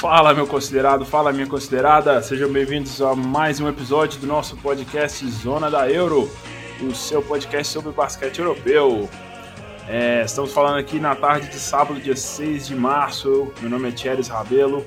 [0.00, 2.22] Fala, meu considerado, fala, minha considerada.
[2.22, 6.26] Sejam bem-vindos a mais um episódio do nosso podcast Zona da Euro,
[6.80, 9.10] o seu podcast sobre basquete europeu.
[9.86, 13.52] É, estamos falando aqui na tarde de sábado, dia 6 de março.
[13.60, 14.86] Meu nome é Thierry Rabelo,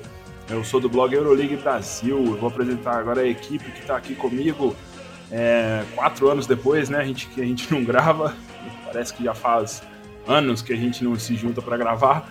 [0.50, 2.16] eu sou do blog Euroleague Brasil.
[2.16, 4.74] Eu vou apresentar agora a equipe que está aqui comigo
[5.30, 6.98] é, quatro anos depois, né?
[6.98, 8.34] A gente, que a gente não grava,
[8.84, 9.80] parece que já faz
[10.26, 12.28] anos que a gente não se junta para gravar.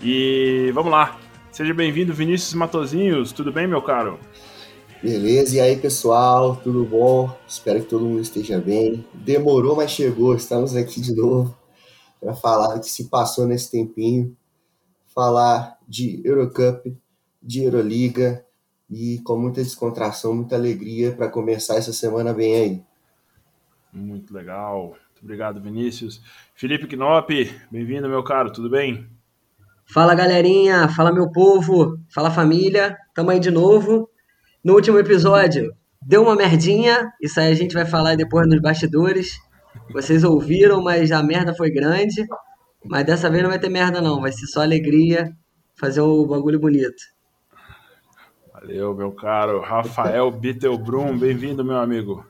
[0.00, 1.16] E vamos lá,
[1.52, 3.30] Seja bem-vindo, Vinícius Matozinhos.
[3.30, 4.18] Tudo bem, meu caro?
[5.02, 6.56] Beleza, e aí, pessoal?
[6.56, 7.30] Tudo bom?
[7.46, 9.04] Espero que todo mundo esteja bem.
[9.12, 10.34] Demorou, mas chegou.
[10.34, 11.54] Estamos aqui de novo
[12.18, 14.34] para falar do que se passou nesse tempinho,
[15.14, 16.96] falar de Eurocup,
[17.42, 18.42] de Euroliga
[18.88, 22.82] e com muita descontração, muita alegria para começar essa semana bem aí.
[23.92, 24.86] Muito legal.
[24.86, 26.22] Muito obrigado, Vinícius.
[26.54, 27.28] Felipe Knop,
[27.70, 28.50] bem-vindo, meu caro.
[28.50, 29.06] Tudo bem?
[29.86, 34.08] Fala galerinha, fala meu povo, fala família, tamo aí de novo.
[34.64, 39.38] No último episódio deu uma merdinha, isso aí a gente vai falar depois nos bastidores.
[39.92, 42.26] Vocês ouviram, mas a merda foi grande.
[42.84, 45.30] Mas dessa vez não vai ter merda não, vai ser só alegria,
[45.78, 47.02] fazer o um bagulho bonito.
[48.52, 49.60] Valeu, meu caro.
[49.60, 52.24] Rafael Bittelbrum, bem-vindo, meu amigo.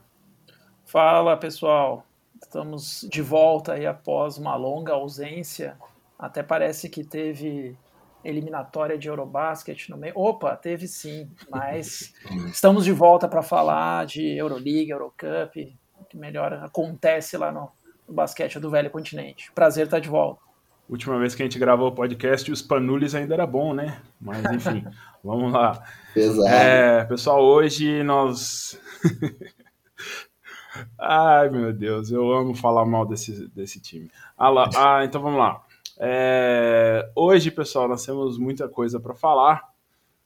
[0.84, 2.04] Fala, pessoal.
[2.42, 5.76] Estamos de volta aí após uma longa ausência
[6.22, 7.76] até parece que teve
[8.24, 10.12] eliminatória de Eurobasket no meio.
[10.16, 12.14] Opa, teve sim, mas
[12.46, 17.72] estamos de volta para falar de Euroliga, Eurocup, o que melhor acontece lá no,
[18.06, 19.50] no basquete do velho continente.
[19.52, 20.40] Prazer estar de volta.
[20.88, 24.00] Última vez que a gente gravou o podcast, os panules ainda era bom, né?
[24.20, 24.86] Mas enfim,
[25.24, 25.82] vamos lá.
[26.14, 26.48] Exato.
[26.48, 28.80] É, pessoal, hoje nós.
[31.00, 34.08] Ai, meu Deus, eu amo falar mal desse, desse time.
[34.38, 35.62] Ah, lá, ah, então vamos lá.
[35.98, 39.62] É, hoje, pessoal, nós temos muita coisa para falar.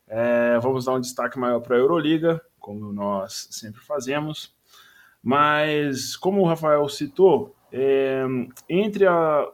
[0.07, 4.55] É, vamos dar um destaque maior para a Euroliga, como nós sempre fazemos.
[5.23, 8.25] Mas, como o Rafael citou, é,
[8.69, 9.47] entre a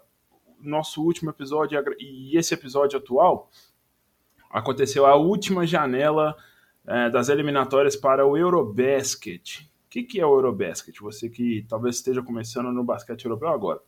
[0.61, 3.51] nosso último episódio e esse episódio atual,
[4.51, 6.37] aconteceu a última janela
[6.87, 9.62] é, das eliminatórias para o Eurobasket.
[9.87, 11.01] O que, que é o Eurobasket?
[11.01, 13.81] Você que talvez esteja começando no basquete europeu agora.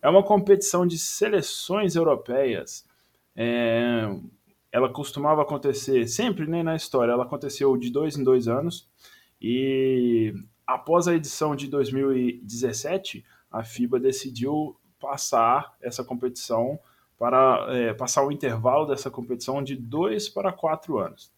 [0.00, 2.84] É uma competição de seleções europeias.
[3.34, 4.08] É,
[4.70, 8.88] ela costumava acontecer sempre né, na história, ela aconteceu de dois em dois anos.
[9.40, 10.34] E
[10.66, 16.78] após a edição de 2017, a FIBA decidiu passar essa competição
[17.18, 21.32] para é, passar o intervalo dessa competição de dois para quatro anos.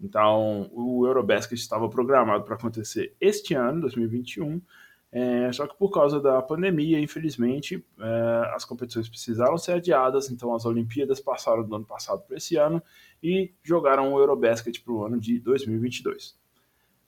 [0.00, 4.62] Então, o Eurobasket estava programado para acontecer este ano, 2021,
[5.10, 10.54] é, só que por causa da pandemia, infelizmente, é, as competições precisaram ser adiadas, então
[10.54, 12.82] as Olimpíadas passaram do ano passado para esse ano
[13.22, 16.36] e jogaram o Eurobasket para o ano de 2022.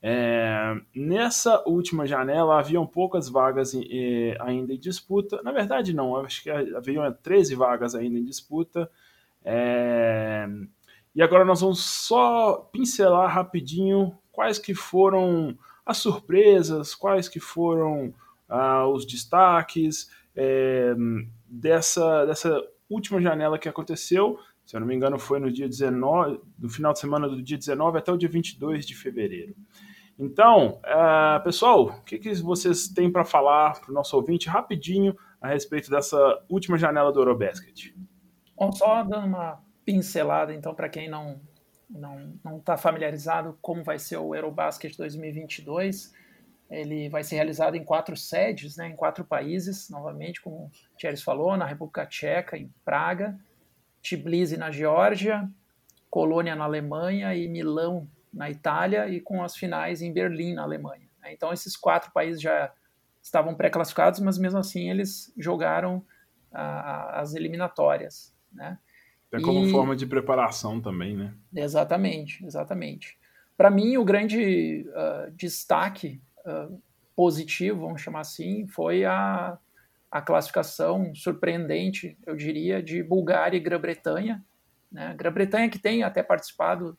[0.02, 5.42] É, nessa última janela haviam poucas vagas em, ainda em disputa.
[5.42, 8.90] Na verdade, não, acho que haviam 13 vagas ainda em disputa.
[9.44, 10.48] É,
[11.14, 15.54] e agora nós vamos só pincelar rapidinho quais que foram
[15.90, 18.14] as surpresas, quais que foram
[18.48, 20.94] ah, os destaques é,
[21.44, 24.38] dessa, dessa última janela que aconteceu.
[24.64, 27.58] Se eu não me engano, foi no dia 19, no final de semana do dia
[27.58, 29.54] 19 até o dia 22 de fevereiro.
[30.16, 35.16] Então, uh, pessoal, o que, que vocês têm para falar para o nosso ouvinte rapidinho
[35.40, 37.96] a respeito dessa última janela do Eurobasket?
[38.56, 41.40] Bom, só dando uma pincelada, então, para quem não,
[41.90, 46.14] não está familiarizado como vai ser o Eurobasket 2022,
[46.70, 51.16] ele vai ser realizado em quatro sedes, né, em quatro países, novamente, como o Thierry
[51.16, 53.36] falou, na República Tcheca, em Praga,
[54.00, 55.50] Tbilisi na Geórgia,
[56.08, 61.08] Colônia na Alemanha e Milão na Itália, e com as finais em Berlim, na Alemanha.
[61.26, 62.72] Então, esses quatro países já
[63.20, 66.04] estavam pré-classificados, mas mesmo assim eles jogaram
[66.52, 68.32] ah, as eliminatórias.
[68.52, 68.78] Né?
[69.32, 69.70] É como e...
[69.70, 71.34] forma de preparação também, né?
[71.54, 73.18] Exatamente, exatamente.
[73.56, 76.80] Para mim, o grande uh, destaque uh,
[77.14, 79.58] positivo, vamos chamar assim, foi a,
[80.10, 84.44] a classificação surpreendente, eu diria, de Bulgária e Grã-Bretanha.
[84.90, 85.14] Né?
[85.16, 86.98] Grã-Bretanha que tem até participado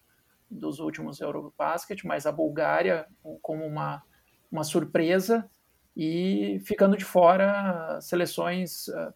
[0.49, 3.07] dos últimos Eurobasket, mas a Bulgária
[3.41, 4.03] como uma,
[4.51, 5.49] uma surpresa
[5.95, 9.13] e ficando de fora seleções uh,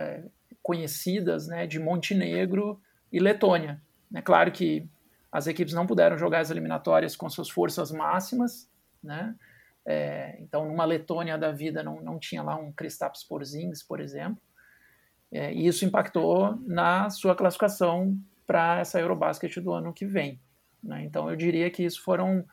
[0.00, 0.24] é,
[0.68, 2.78] conhecidas né, de Montenegro
[3.10, 3.80] e Letônia.
[4.14, 4.86] É claro que
[5.32, 8.70] as equipes não puderam jogar as eliminatórias com suas forças máximas,
[9.02, 9.34] né?
[9.86, 14.42] É, então, numa Letônia da vida não, não tinha lá um Kristaps Porzingis, por exemplo,
[15.32, 18.14] é, e isso impactou na sua classificação
[18.46, 20.38] para essa Eurobasket do ano que vem.
[20.82, 21.02] Né?
[21.04, 22.44] Então eu diria que isso foram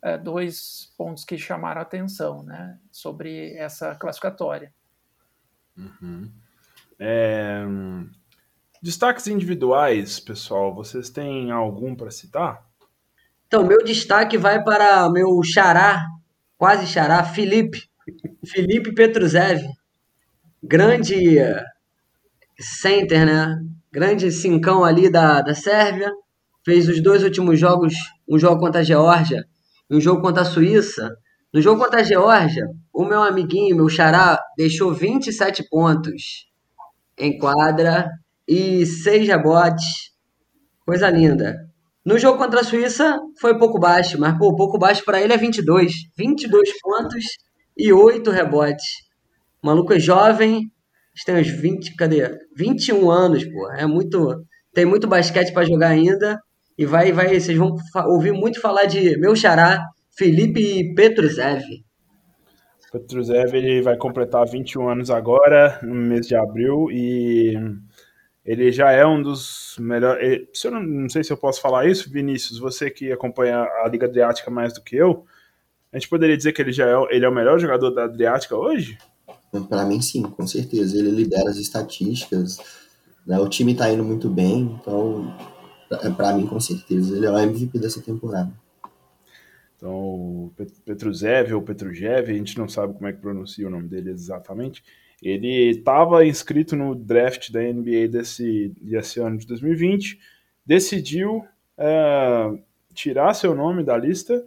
[0.00, 4.72] é, dois pontos que chamaram atenção né, sobre essa classificatória.
[5.76, 6.32] Uhum.
[6.98, 7.64] É...
[8.82, 12.64] Destaques individuais, pessoal, vocês têm algum para citar?
[13.46, 16.04] Então, meu destaque vai para meu xará,
[16.56, 17.88] quase xará, Felipe.
[18.46, 19.64] Felipe Petruzev.
[20.62, 21.38] Grande
[22.60, 23.58] center, né?
[23.90, 26.12] Grande cincão ali da, da Sérvia.
[26.64, 27.94] Fez os dois últimos jogos,
[28.28, 29.44] um jogo contra a Geórgia
[29.90, 31.10] e um jogo contra a Suíça.
[31.52, 36.47] No jogo contra a Geórgia, o meu amiguinho, meu xará, deixou 27 pontos
[37.18, 38.08] em quadra
[38.46, 39.86] e 6 rebotes.
[40.86, 41.56] Coisa linda.
[42.04, 45.36] No jogo contra a Suíça foi pouco baixo, mas pô, pouco baixo para ele é
[45.36, 45.92] 22.
[46.16, 47.24] 22 pontos
[47.76, 48.86] e 8 rebotes.
[49.62, 50.70] O maluco é jovem,
[51.24, 52.30] tem uns 20, cadê?
[52.56, 53.70] 21 anos, pô.
[53.72, 54.44] É muito.
[54.72, 56.38] Tem muito basquete para jogar ainda.
[56.78, 57.74] E vai, vai, vocês vão
[58.06, 59.82] ouvir muito falar de meu xará,
[60.16, 61.62] Felipe Petruzev.
[62.90, 67.54] Petruzev ele vai completar 21 anos agora, no mês de abril, e
[68.44, 70.48] ele já é um dos melhores.
[70.64, 74.06] Eu não, não sei se eu posso falar isso, Vinícius, você que acompanha a Liga
[74.06, 75.26] Adriática mais do que eu,
[75.92, 78.56] a gente poderia dizer que ele já é, ele é o melhor jogador da Adriática
[78.56, 78.98] hoje?
[79.68, 80.98] Para mim, sim, com certeza.
[80.98, 82.58] Ele lidera as estatísticas,
[83.26, 83.38] né?
[83.38, 85.34] o time está indo muito bem, então,
[86.16, 88.52] para mim, com certeza, ele é o MVP dessa temporada.
[89.78, 90.52] Então,
[90.84, 94.82] Petruzev ou Petrujev, a gente não sabe como é que pronuncia o nome dele exatamente.
[95.22, 100.18] Ele estava inscrito no draft da NBA desse, desse ano de 2020,
[100.66, 101.46] decidiu
[101.76, 102.58] é,
[102.92, 104.44] tirar seu nome da lista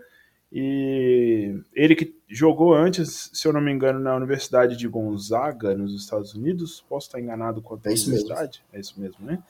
[0.52, 5.96] e ele que jogou antes, se eu não me engano, na Universidade de Gonzaga, nos
[5.96, 6.84] Estados Unidos.
[6.90, 8.62] Posso estar enganado quanto à é universidade?
[8.64, 8.78] Mesmo.
[8.78, 9.42] É isso mesmo, né?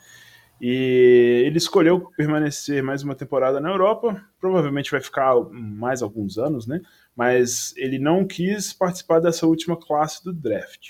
[0.63, 4.23] E ele escolheu permanecer mais uma temporada na Europa.
[4.39, 6.79] Provavelmente vai ficar mais alguns anos, né?
[7.15, 10.87] Mas ele não quis participar dessa última classe do draft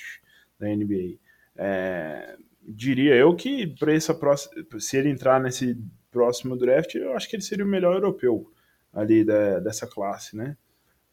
[0.59, 1.17] da NBA.
[1.55, 5.81] É, diria eu que para essa próxima, se ele entrar nesse
[6.11, 8.51] próximo draft, eu acho que ele seria o melhor europeu
[8.91, 10.57] ali da, dessa classe, né?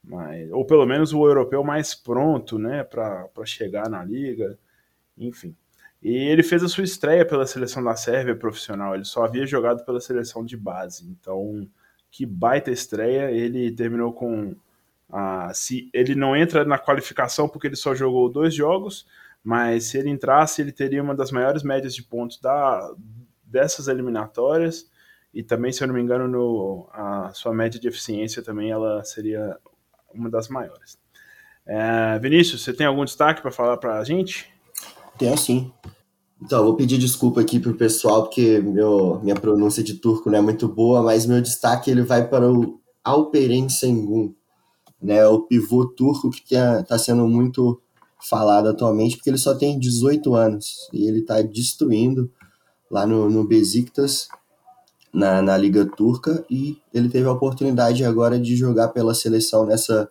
[0.02, 4.58] Mas, ou pelo menos o europeu mais pronto, né, para chegar na liga,
[5.16, 5.54] enfim.
[6.02, 9.84] E ele fez a sua estreia pela seleção da Sérvia profissional, ele só havia jogado
[9.84, 11.68] pela seleção de base, então
[12.10, 14.56] que baita estreia, ele terminou com
[15.54, 19.06] se ele não entra na qualificação porque ele só jogou dois jogos,
[19.42, 22.94] mas se ele entrasse, ele teria uma das maiores médias de pontos da,
[23.42, 24.90] dessas eliminatórias
[25.32, 29.02] e também, se eu não me engano, no, a sua média de eficiência também ela
[29.04, 29.58] seria
[30.12, 30.98] uma das maiores.
[31.66, 34.52] É, Vinícius, você tem algum destaque para falar para a gente?
[35.18, 35.72] Tenho sim.
[36.40, 40.40] Então, vou pedir desculpa aqui pro pessoal, porque meu, minha pronúncia de turco não é
[40.40, 44.32] muito boa, mas meu destaque ele vai para o Alperen Sengun,
[45.02, 47.80] né, o pivô turco que está sendo muito
[48.20, 52.30] falado atualmente, porque ele só tem 18 anos e ele está destruindo
[52.90, 54.28] lá no, no Besiktas
[55.12, 60.08] na, na Liga Turca e ele teve a oportunidade agora de jogar pela seleção nessa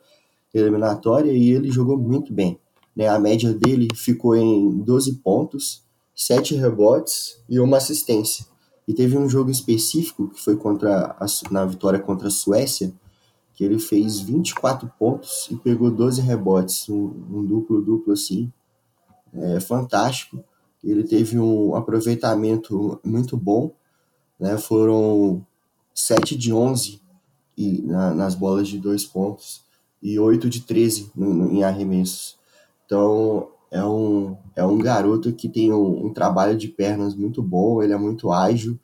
[0.53, 2.59] eliminatória e ele jogou muito bem.
[2.97, 3.07] Né?
[3.07, 5.83] A média dele ficou em 12 pontos,
[6.15, 8.45] 7 rebotes e uma assistência.
[8.87, 12.91] E teve um jogo específico que foi contra a, na vitória contra a Suécia,
[13.53, 18.51] que ele fez 24 pontos e pegou 12 rebotes, um, um duplo-duplo assim.
[19.33, 20.43] É fantástico.
[20.83, 23.73] Ele teve um aproveitamento muito bom
[24.39, 24.57] né?
[24.57, 25.45] Foram
[25.93, 27.01] 7 de 11
[27.57, 29.63] e, na, nas bolas de dois pontos
[30.01, 32.36] e 8 de 13 no, no, em arremessos.
[32.87, 37.83] Então, é um, é um garoto que tem um, um trabalho de pernas muito bom,
[37.83, 38.79] ele é muito ágil,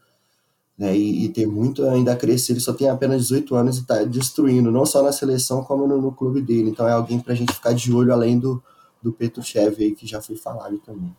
[0.77, 2.51] né, e, e, tem muito ainda a crescer.
[2.51, 6.01] Ele só tem apenas 18 anos e está destruindo, não só na seleção, como no,
[6.01, 6.69] no, clube dele.
[6.69, 8.61] Então, é alguém para a gente ficar de olho, além do,
[9.01, 11.15] do Petruchev aí, que já foi falado também.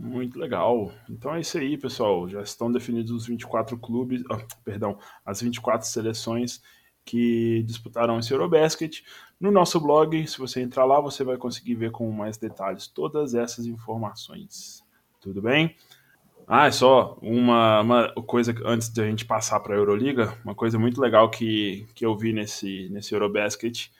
[0.00, 0.90] Muito legal.
[1.10, 2.26] Então é isso aí, pessoal.
[2.26, 6.62] Já estão definidos os 24 clubes, oh, perdão, as 24 seleções
[7.04, 9.02] que disputaram esse Eurobasket.
[9.40, 13.34] No nosso blog, se você entrar lá, você vai conseguir ver com mais detalhes todas
[13.34, 14.84] essas informações.
[15.20, 15.74] Tudo bem?
[16.46, 20.54] Ah, é só uma, uma coisa antes de a gente passar para a Euroliga, uma
[20.54, 23.90] coisa muito legal que, que eu vi nesse, nesse Eurobasket.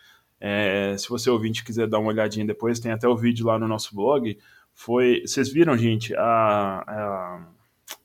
[0.40, 3.68] É, se você ouvinte quiser dar uma olhadinha depois, tem até o vídeo lá no
[3.68, 4.37] nosso blog
[4.75, 5.23] foi.
[5.26, 7.47] Vocês viram, gente, a, a,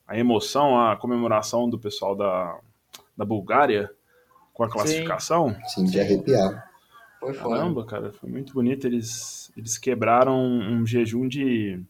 [0.08, 2.58] a, emoção, a comemoração do pessoal da,
[3.16, 3.90] da Bulgária
[4.52, 5.54] com a classificação?
[5.66, 6.65] Sim, Sim de arrepiar.
[7.34, 8.86] Foi Caramba, cara, foi muito bonito.
[8.86, 11.80] Eles, eles quebraram um jejum de,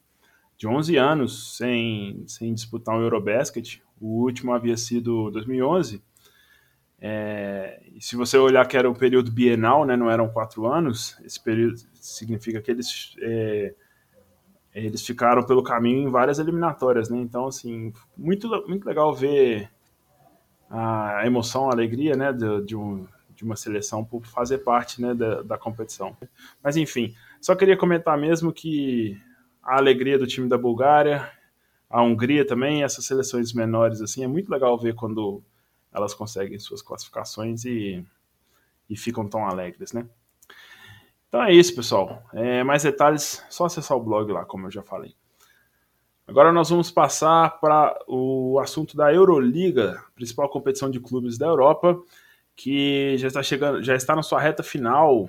[0.57, 3.83] de 11 anos sem, sem disputar um Eurobasket.
[4.00, 6.02] O último havia sido 2011.
[6.99, 11.19] É, e se você olhar que era um período bienal, né, não eram quatro anos,
[11.25, 13.75] esse período significa que eles, é,
[14.75, 17.19] eles ficaram pelo caminho em várias eliminatórias, né?
[17.19, 19.71] Então, assim, muito, muito legal ver
[20.69, 25.14] a emoção, a alegria, né, de, de, um, de uma seleção por fazer parte, né,
[25.14, 26.16] da, da competição.
[26.62, 29.21] Mas, enfim, só queria comentar mesmo que
[29.62, 31.31] a alegria do time da Bulgária,
[31.88, 35.43] a Hungria também, essas seleções menores, assim, é muito legal ver quando
[35.93, 38.05] elas conseguem suas classificações e,
[38.88, 40.09] e ficam tão alegres, né?
[41.28, 42.23] Então é isso, pessoal.
[42.33, 45.14] É, mais detalhes, só acessar o blog lá, como eu já falei.
[46.26, 52.00] Agora nós vamos passar para o assunto da Euroliga, principal competição de clubes da Europa,
[52.57, 55.29] que já está chegando, já está na sua reta final.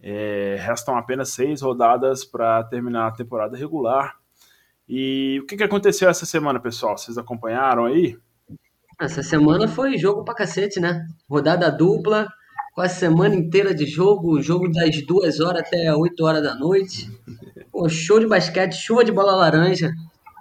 [0.00, 4.16] É, restam apenas seis rodadas para terminar a temporada regular.
[4.88, 6.96] E o que, que aconteceu essa semana, pessoal?
[6.96, 8.16] Vocês acompanharam aí?
[9.00, 11.06] Essa semana foi jogo pra cacete, né?
[11.28, 12.28] Rodada dupla,
[12.74, 17.10] quase semana inteira de jogo, jogo das duas horas até 8 horas da noite.
[17.72, 19.90] Pô, show de basquete, chuva de bola laranja,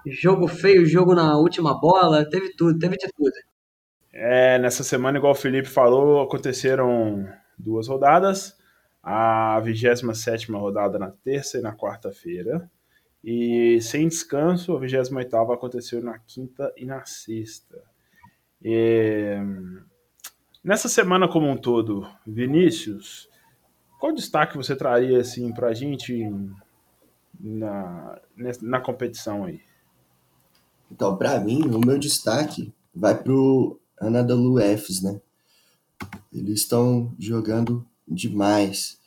[0.05, 3.31] jogo feio, jogo na última bola, teve tudo, teve de tudo.
[4.13, 7.27] É, nessa semana, igual o Felipe falou, aconteceram
[7.57, 8.55] duas rodadas.
[9.01, 12.69] A 27 rodada na terça e na quarta-feira.
[13.23, 17.81] E sem descanso, a 28 aconteceu na quinta e na sexta.
[18.63, 19.41] É...
[20.63, 23.27] Nessa semana como um todo, Vinícius,
[23.99, 26.29] qual destaque você traria assim para a gente
[27.37, 28.21] na,
[28.61, 29.59] na competição aí?
[30.89, 35.19] Então, para mim, o meu destaque vai pro Anadolu Efes, né?
[36.31, 38.97] Eles estão jogando demais.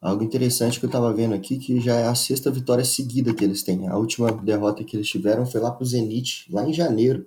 [0.00, 3.42] Algo interessante que eu estava vendo aqui, que já é a sexta vitória seguida que
[3.42, 3.88] eles têm.
[3.88, 7.26] A última derrota que eles tiveram foi lá pro Zenit, lá em janeiro.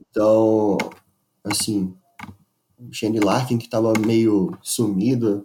[0.00, 0.78] Então,
[1.44, 1.94] assim,
[2.78, 5.44] o Shane Larkin, que estava meio sumido,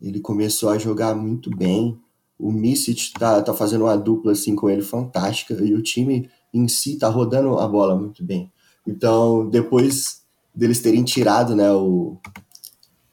[0.00, 1.98] ele começou a jogar muito bem.
[2.38, 6.66] O Misic tá, tá fazendo uma dupla assim com ele fantástica e o time em
[6.68, 8.50] si tá rodando a bola muito bem.
[8.90, 12.16] Então, depois deles terem tirado né, o,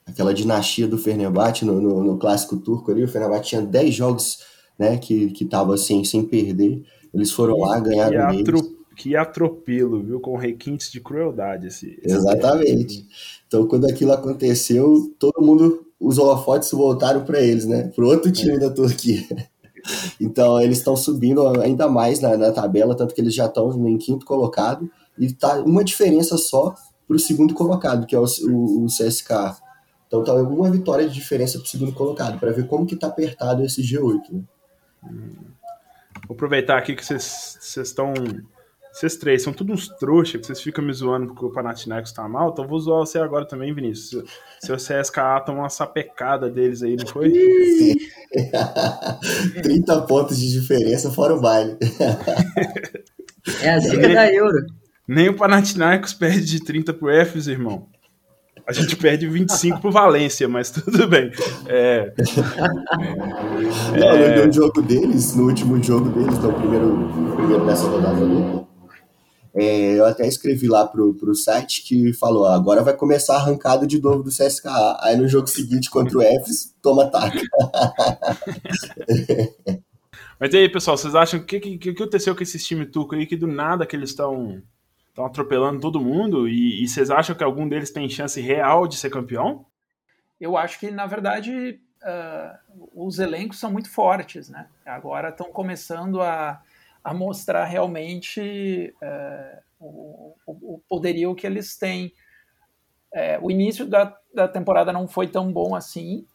[0.05, 4.39] aquela dinastia do Fenerbahçe no, no, no, clássico turco ali, o Fenerbahçe tinha 10 jogos
[4.77, 6.83] né, que, que tava assim, sem perder.
[7.13, 10.19] Eles foram lá, ganharam deles que atropelo, viu?
[10.19, 11.67] Com requintes de crueldade.
[11.67, 13.05] Esse, Exatamente.
[13.47, 17.91] Então, quando aquilo aconteceu, todo mundo, os holofotes voltaram para eles, né?
[17.95, 18.59] Para outro time é.
[18.59, 19.23] da Turquia.
[20.19, 23.97] Então, eles estão subindo ainda mais na, na, tabela, tanto que eles já estão em
[23.97, 26.75] quinto colocado, e tá uma diferença só
[27.07, 29.31] para o segundo colocado, que é o, o, o CSK.
[30.07, 33.07] Então, tá uma vitória de diferença para o segundo colocado, para ver como que tá
[33.07, 34.31] apertado esse G8.
[34.31, 34.41] Né?
[35.03, 35.35] Hum.
[36.27, 38.13] Vou aproveitar aqui que vocês estão
[38.97, 42.27] vocês três são todos uns trouxas, que vocês ficam me zoando porque o Panathinaikos tá
[42.27, 44.23] mal, então vou zoar você agora também, Vinícius.
[44.59, 47.31] Seu CSKA tomou uma sapecada deles aí, não foi?
[49.61, 51.77] 30 pontos de diferença fora o baile.
[53.61, 54.65] é a zica da Euro.
[55.07, 57.87] Nem o Panathinaikos perde de 30 pro Efes, irmão.
[58.67, 61.31] A gente perde 25 pro Valência, mas tudo bem.
[61.67, 62.13] É...
[63.97, 64.45] Não, é...
[64.45, 68.67] no jogo deles, no último jogo deles, então, primeiro, primeiro nessa rodada dupla,
[69.55, 73.87] é, eu até escrevi lá pro, pro site que falou: agora vai começar a arrancada
[73.87, 74.99] de novo do CSKA.
[75.01, 77.39] Aí no jogo seguinte contra o Fs, toma taca.
[80.39, 83.25] Mas e aí, pessoal, vocês acham que que, que aconteceu com esse time turco aí
[83.25, 84.61] que do nada que eles estão
[85.17, 88.95] estão atropelando todo mundo e, e, vocês acham que algum deles tem chance real de
[88.95, 89.65] ser campeão?
[90.39, 94.67] Eu acho que na verdade uh, os elencos são muito fortes, né?
[94.85, 96.61] Agora estão começando a
[97.07, 102.11] a mostrar realmente é, o, o, poderio que eles têm.
[103.13, 106.27] É, o início da, da temporada não foi tão bom assim,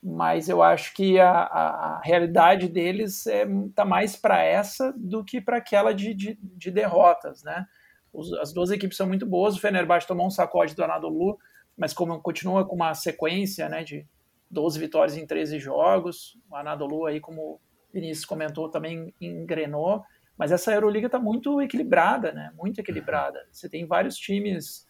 [0.00, 4.94] mas eu acho que a, a, a realidade deles está é, tá mais para essa
[4.96, 7.66] do que para aquela de, de, de, derrotas, né?
[8.12, 11.38] Os, as duas equipes são muito boas, o Fenerbahçe tomou um sacode do Anadolu,
[11.76, 14.06] mas como continua com uma sequência né, de
[14.50, 17.60] 12 vitórias em 13 jogos, o Anadolu aí como
[17.92, 20.02] Vinícius comentou, também engrenou.
[20.36, 22.52] Mas essa Euroliga está muito equilibrada, né?
[22.56, 23.38] Muito equilibrada.
[23.50, 24.86] Você tem vários times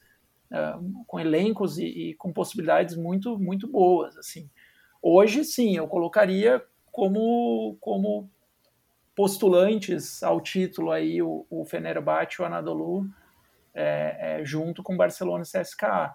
[0.51, 4.49] uh, com elencos e, e, com possibilidades muito, muito boas, assim.
[5.03, 6.63] Hoje, sim, eu colocaria
[6.93, 8.31] como, como
[9.15, 13.07] postulantes ao título aí o, o Fenerbahçe e o Anadolu
[13.75, 16.15] é, é, junto com Barcelona e CSKA.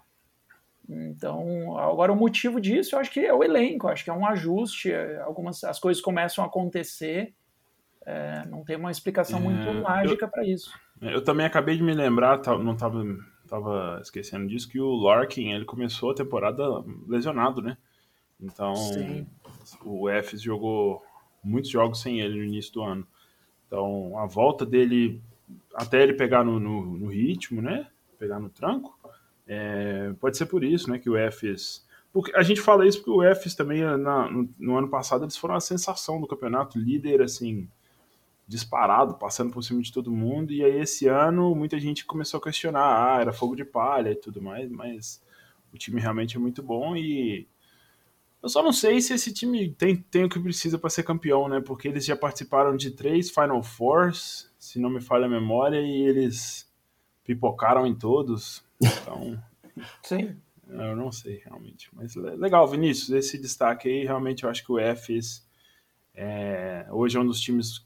[0.89, 4.25] Então, agora o motivo disso, eu acho que é o elenco, acho que é um
[4.25, 7.33] ajuste, é, algumas as coisas começam a acontecer,
[8.05, 10.71] é, não tem uma explicação muito é, mágica para isso.
[11.01, 13.03] Eu também acabei de me lembrar, não estava
[13.47, 16.63] tava esquecendo disso, que o Larkin ele começou a temporada
[17.07, 17.77] lesionado, né?
[18.39, 19.25] Então Sim.
[19.83, 21.01] o Efes jogou
[21.47, 23.07] muitos jogos sem ele no início do ano.
[23.65, 25.21] Então a volta dele,
[25.73, 27.87] até ele pegar no, no, no ritmo, né?
[28.19, 28.97] Pegar no tranco,
[29.47, 30.99] é, pode ser por isso, né?
[30.99, 34.75] Que o Efes porque a gente fala isso porque o Efes também, na, no, no,
[34.75, 37.69] ano passado, eles foram a sensação do campeonato, líder, assim,
[38.47, 40.51] disparado, passando por cima de todo mundo.
[40.51, 44.15] E aí esse ano muita gente começou a questionar, ah, era fogo de palha e
[44.15, 45.21] tudo mais, mas
[45.73, 47.47] o time realmente é muito bom e
[48.41, 51.47] eu só não sei se esse time tem, tem o que precisa para ser campeão,
[51.47, 51.59] né?
[51.59, 56.01] Porque eles já participaram de três Final Fours, se não me falha a memória, e
[56.01, 56.69] eles
[57.23, 58.63] pipocaram em todos.
[58.81, 59.41] Então,
[60.03, 60.35] sim.
[60.69, 64.77] Eu não sei realmente, mas legal, Vinícius, esse destaque aí, realmente eu acho que o
[64.77, 65.47] Efes
[66.13, 67.79] é, hoje é um dos times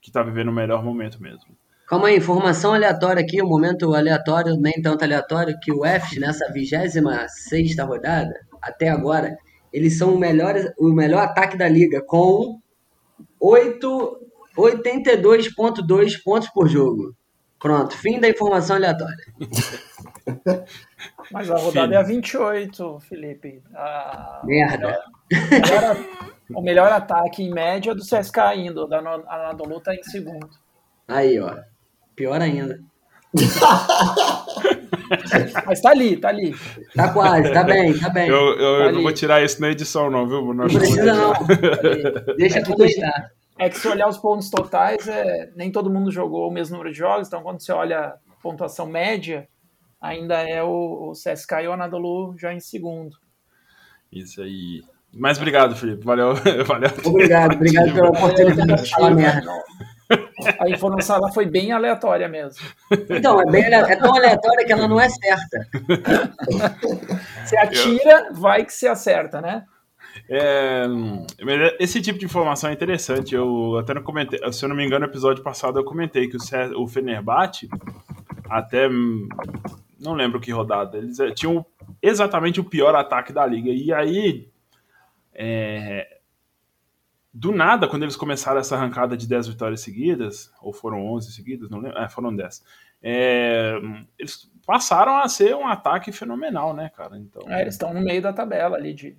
[0.00, 1.54] que está vivendo o melhor momento mesmo.
[1.86, 6.50] Calma aí, informação aleatória aqui, um momento aleatório, nem tanto aleatório, que o F nessa
[6.50, 6.94] 26
[7.80, 8.32] rodada,
[8.62, 9.36] até agora,
[9.74, 12.60] eles são o melhor, o melhor ataque da liga, com
[13.42, 17.12] 82,2 pontos por jogo.
[17.58, 19.16] Pronto, fim da informação aleatória.
[21.32, 21.94] Mas a rodada Fim.
[21.94, 23.62] é a 28, Felipe.
[23.74, 24.42] A...
[24.44, 25.02] Merda.
[25.50, 25.96] Melhor,
[26.54, 28.86] o melhor ataque em média do CSK ainda.
[28.86, 30.50] Da Anadolu tá em segundo.
[31.08, 31.56] Aí, ó.
[32.14, 32.78] Pior ainda.
[35.66, 36.54] Mas tá ali, tá ali.
[36.94, 38.28] Tá quase, tá bem, tá bem.
[38.28, 40.40] Eu, eu, tá não vou tirar isso na edição, não, viu?
[40.46, 41.34] Não, não precisa, não.
[42.36, 43.30] Deixa é constar.
[43.58, 46.92] É que se olhar os pontos totais, é, nem todo mundo jogou o mesmo número
[46.92, 49.48] de jogos, então quando você olha a pontuação média,
[50.00, 53.16] ainda é o, o CSK e o Anadolu já em segundo.
[54.10, 54.82] Isso aí.
[55.12, 56.04] Mas obrigado, Felipe.
[56.04, 56.34] Valeu.
[56.66, 59.50] valeu obrigado, obrigado pela oportunidade de falar merda.
[60.58, 62.64] A informação ela foi bem aleatória mesmo.
[63.08, 65.68] Então, é, bem, é tão aleatória que ela não é certa.
[67.44, 69.64] Você atira, vai que se acerta, né?
[70.28, 70.84] É,
[71.78, 73.34] esse tipo de informação é interessante.
[73.34, 76.36] Eu até não comentei, se eu não me engano, no episódio passado eu comentei que
[76.36, 77.68] o, o Fenerbahçe,
[78.48, 78.88] até
[79.98, 81.64] não lembro que rodada, eles eh, tinham
[82.02, 83.70] exatamente o pior ataque da liga.
[83.70, 84.48] E aí,
[85.34, 86.13] é,
[87.34, 91.68] do nada, quando eles começaram essa arrancada de 10 vitórias seguidas, ou foram 11 seguidas,
[91.68, 92.64] não lembro, é, foram 10,
[93.02, 93.74] é,
[94.16, 97.18] eles passaram a ser um ataque fenomenal, né, cara?
[97.18, 99.16] Então, é, eles estão no meio da tabela ali de,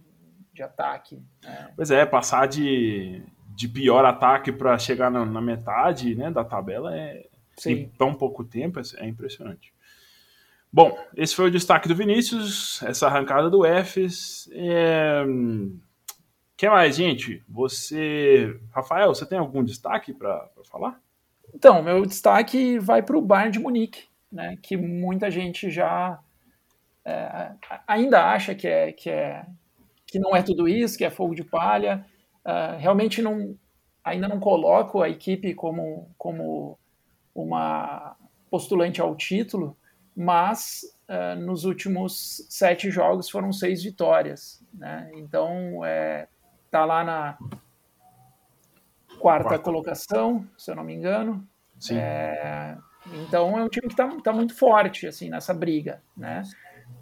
[0.53, 1.21] de ataque.
[1.43, 1.69] Né?
[1.75, 3.21] Pois é, passar de,
[3.53, 7.27] de pior ataque para chegar na, na, metade né, da tabela é,
[7.65, 9.73] em tão pouco tempo é, é impressionante.
[10.71, 14.49] Bom, esse foi o destaque do Vinícius, essa arrancada do Fs.
[14.53, 15.23] É...
[16.57, 17.43] que mais, gente?
[17.49, 21.01] Você, Rafael, você tem algum destaque para falar?
[21.53, 24.57] Então, meu destaque vai para o Bayern de Munique, né?
[24.61, 26.19] Que muita gente já
[27.03, 27.51] é,
[27.87, 29.45] ainda acha que é, que é
[30.07, 32.05] que não é tudo isso, que é fogo de palha.
[32.45, 33.57] Uh, realmente não,
[34.03, 36.77] ainda não coloco a equipe como, como
[37.33, 38.15] uma
[38.49, 39.75] postulante ao título,
[40.15, 44.63] mas uh, nos últimos sete jogos foram seis vitórias.
[44.73, 45.11] Né?
[45.15, 46.27] Então, é,
[46.71, 47.37] tá lá na
[49.19, 51.45] quarta, quarta, colocação, se eu não me engano.
[51.79, 51.97] Sim.
[51.97, 52.77] É,
[53.27, 56.01] então, é um time que está tá muito forte assim nessa briga.
[56.15, 56.43] Né?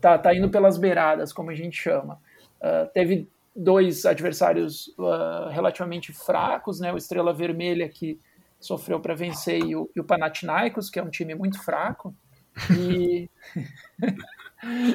[0.01, 2.19] Tá, tá indo pelas beiradas, como a gente chama.
[2.59, 6.91] Uh, teve dois adversários uh, relativamente fracos, né?
[6.91, 8.19] O Estrela Vermelha, que
[8.59, 12.13] sofreu para vencer, e o, e o Panathinaikos, que é um time muito fraco.
[12.71, 13.29] E.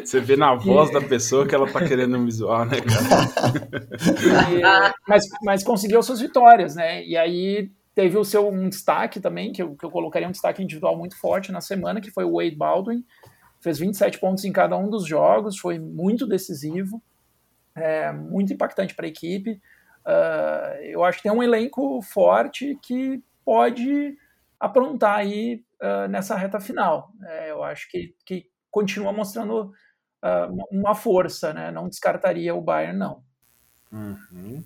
[0.04, 4.94] Você vê na voz da pessoa que ela tá querendo me zoar, né, cara?
[5.06, 7.04] Mas, mas conseguiu suas vitórias, né?
[7.04, 10.62] E aí teve o seu um destaque também, que eu, que eu colocaria um destaque
[10.62, 13.04] individual muito forte na semana, que foi o Wade Baldwin.
[13.60, 17.02] Fez 27 pontos em cada um dos jogos, foi muito decisivo,
[17.74, 19.60] é, muito impactante para a equipe.
[20.06, 24.16] Uh, eu acho que tem um elenco forte que pode
[24.58, 27.10] aprontar aí uh, nessa reta final.
[27.22, 29.72] É, eu acho que, que continua mostrando
[30.22, 31.70] uh, uma força, né?
[31.70, 33.22] Não descartaria o Bayern, não.
[33.92, 34.62] Uhum.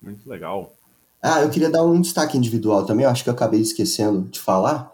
[0.00, 0.74] Muito legal.
[1.22, 4.38] Ah, eu queria dar um destaque individual também, eu acho que eu acabei esquecendo de
[4.38, 4.92] falar.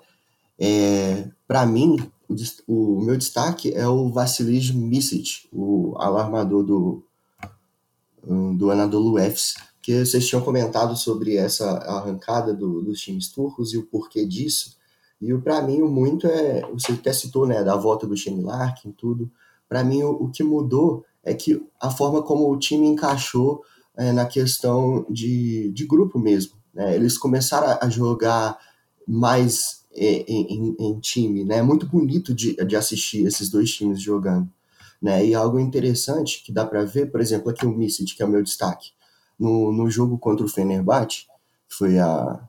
[0.59, 1.97] É, Para mim,
[2.29, 2.35] o,
[2.67, 7.05] o, meu destaque é o Vassilis Misic, o alarmador do,
[8.57, 13.79] do Anadolu Efes, que vocês tinham comentado sobre essa arrancada do, dos times turcos e
[13.79, 14.77] o porquê disso.
[15.23, 18.91] E para mim o muito é, você até citou, né, da volta do Shane Larkin,
[18.91, 19.31] tudo.
[19.69, 23.63] Para mim o, o, que mudou é que a forma como o time encaixou
[23.97, 26.55] é, na questão de, de grupo mesmo.
[26.75, 26.97] Né?
[26.97, 28.59] Eles começaram a jogar
[29.07, 31.59] mais é, em, em, time, né?
[31.59, 34.49] É muito bonito de, de assistir esses dois times jogando,
[35.01, 35.25] né?
[35.25, 38.29] E algo interessante que dá para ver, por exemplo, aqui o Misic, que é o
[38.29, 38.91] meu destaque,
[39.39, 41.27] no, no jogo contra o Fenerbahçe,
[41.69, 42.41] que foi há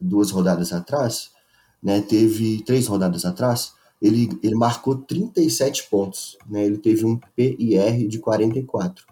[0.00, 1.30] duas rodadas atrás,
[1.82, 2.00] né?
[2.00, 6.64] Teve três rodadas atrás, ele, ele marcou 37 pontos, né?
[6.64, 9.04] Ele teve um PIR de 44,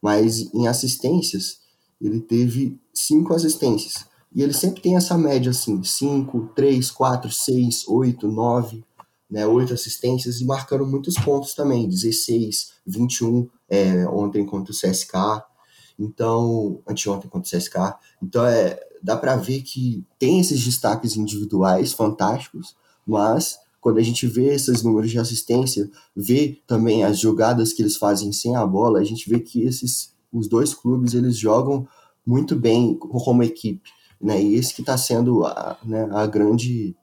[0.00, 1.60] mas em assistências
[2.00, 4.06] ele teve cinco assistências.
[4.34, 8.84] E ele sempre tem essa média assim, 5, 3, 4, 6, 8, 9,
[9.30, 15.42] né, 8 assistências e marcando muitos pontos também, 16, 21 é, ontem contra o CSK,
[15.98, 17.76] então, anteontem contra o CSK.
[18.22, 24.26] Então, é, dá para ver que tem esses destaques individuais fantásticos, mas quando a gente
[24.26, 28.98] vê esses números de assistência, vê também as jogadas que eles fazem sem a bola,
[28.98, 31.86] a gente vê que esses os dois clubes eles jogam
[32.26, 33.88] muito bem como equipe
[34.20, 34.42] né?
[34.42, 36.96] E esse que está sendo a, né, a grande,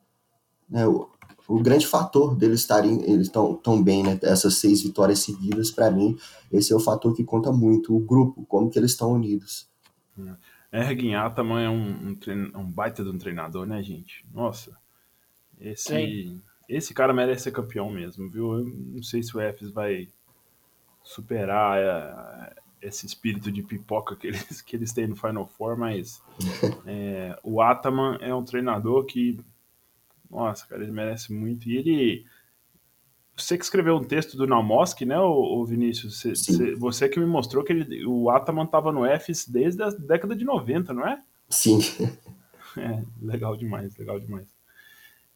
[0.70, 1.08] né, o,
[1.48, 4.20] o, grande fator deles estarem eles tão, tão bem, né?
[4.24, 6.18] Essas seis vitórias seguidas, para mim,
[6.52, 9.68] esse é o fator que conta muito, o grupo, como que eles estão unidos.
[10.74, 14.26] Ergin Ataman é um, um, trein, um, baita de um treinador, né, gente?
[14.34, 14.76] Nossa,
[15.60, 18.54] esse, esse cara merece ser campeão mesmo, viu?
[18.54, 20.10] Eu não sei se o Efes vai
[21.04, 26.24] superar é, esse espírito de pipoca que eles, que eles têm no Final Four, mas
[26.88, 29.40] é, o Ataman é um treinador que,
[30.30, 31.70] nossa, cara, ele merece muito.
[31.70, 32.26] E ele.
[33.36, 36.22] Você que escreveu um texto do Namosk, né, o, Vinícius?
[36.22, 40.36] Você, você, que me mostrou que ele, o Ataman estava no EFES desde a década
[40.36, 41.22] de 90, não é?
[41.50, 41.80] Sim.
[42.76, 44.48] É, legal demais, legal demais.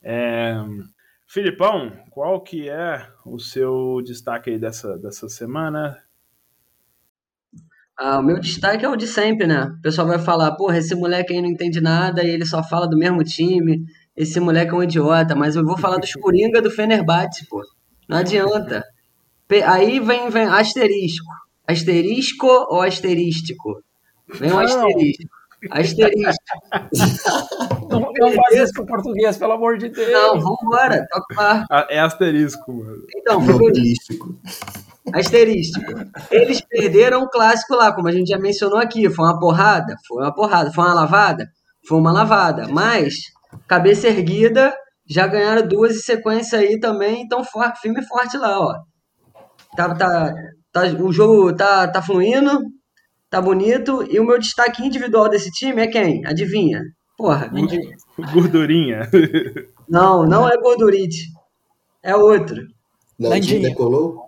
[0.01, 0.55] É,
[1.27, 6.01] Filipão, qual que é o seu destaque aí dessa, dessa semana?
[7.95, 9.65] Ah, o meu destaque é o de sempre, né?
[9.65, 12.87] O pessoal vai falar, porra, esse moleque aí não entende nada e ele só fala
[12.87, 13.85] do mesmo time.
[14.15, 17.61] Esse moleque é um idiota, mas eu vou falar dos Coringa do Fenerbahçe, pô.
[18.07, 18.83] Não adianta.
[19.65, 21.31] Aí vem, vem asterisco.
[21.67, 23.83] Asterisco ou asterístico?
[24.33, 25.37] Vem um asterisco.
[25.71, 26.43] Asterisco.
[27.89, 30.11] Não, não faz isso com português, pelo amor de Deus.
[30.11, 33.03] Não, vambora, toca ah, É asterisco, mano.
[33.15, 34.35] Então, asterístico.
[35.13, 35.93] Asterístico.
[36.29, 39.09] Eles perderam o clássico lá, como a gente já mencionou aqui.
[39.09, 39.95] Foi uma porrada?
[40.05, 40.71] Foi uma porrada.
[40.73, 41.49] Foi uma lavada?
[41.87, 42.67] Foi uma lavada.
[42.67, 43.15] Mas,
[43.67, 44.75] cabeça erguida,
[45.09, 47.21] já ganharam duas em sequência aí também.
[47.21, 48.75] Então, forte, firme e forte lá, ó.
[49.75, 50.33] Tá, tá,
[50.71, 52.59] tá, o jogo tá, tá fluindo,
[53.29, 54.05] tá bonito.
[54.09, 56.25] E o meu destaque individual desse time é quem?
[56.25, 56.81] Adivinha?
[57.17, 57.49] Porra.
[58.33, 59.09] Gordurinha.
[59.89, 61.29] Não, não é gordurite.
[62.03, 62.61] É outro.
[63.17, 64.27] Nandinho decolou?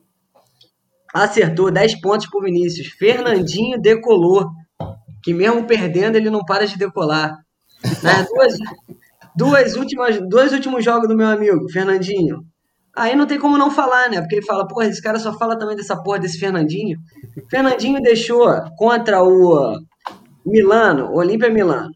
[1.13, 2.87] acertou 10 pontos por Vinícius.
[2.87, 4.47] Fernandinho decolou.
[5.21, 7.35] Que mesmo perdendo, ele não para de decolar.
[8.01, 8.27] Né?
[8.29, 8.53] Duas,
[9.35, 12.43] duas últimas, dois últimos jogos do meu amigo, Fernandinho.
[12.95, 14.19] Aí não tem como não falar, né?
[14.19, 16.97] Porque ele fala, porra, esse cara só fala também dessa porra desse Fernandinho.
[17.49, 19.79] Fernandinho deixou contra o
[20.45, 21.89] Milano, Olímpia Milano.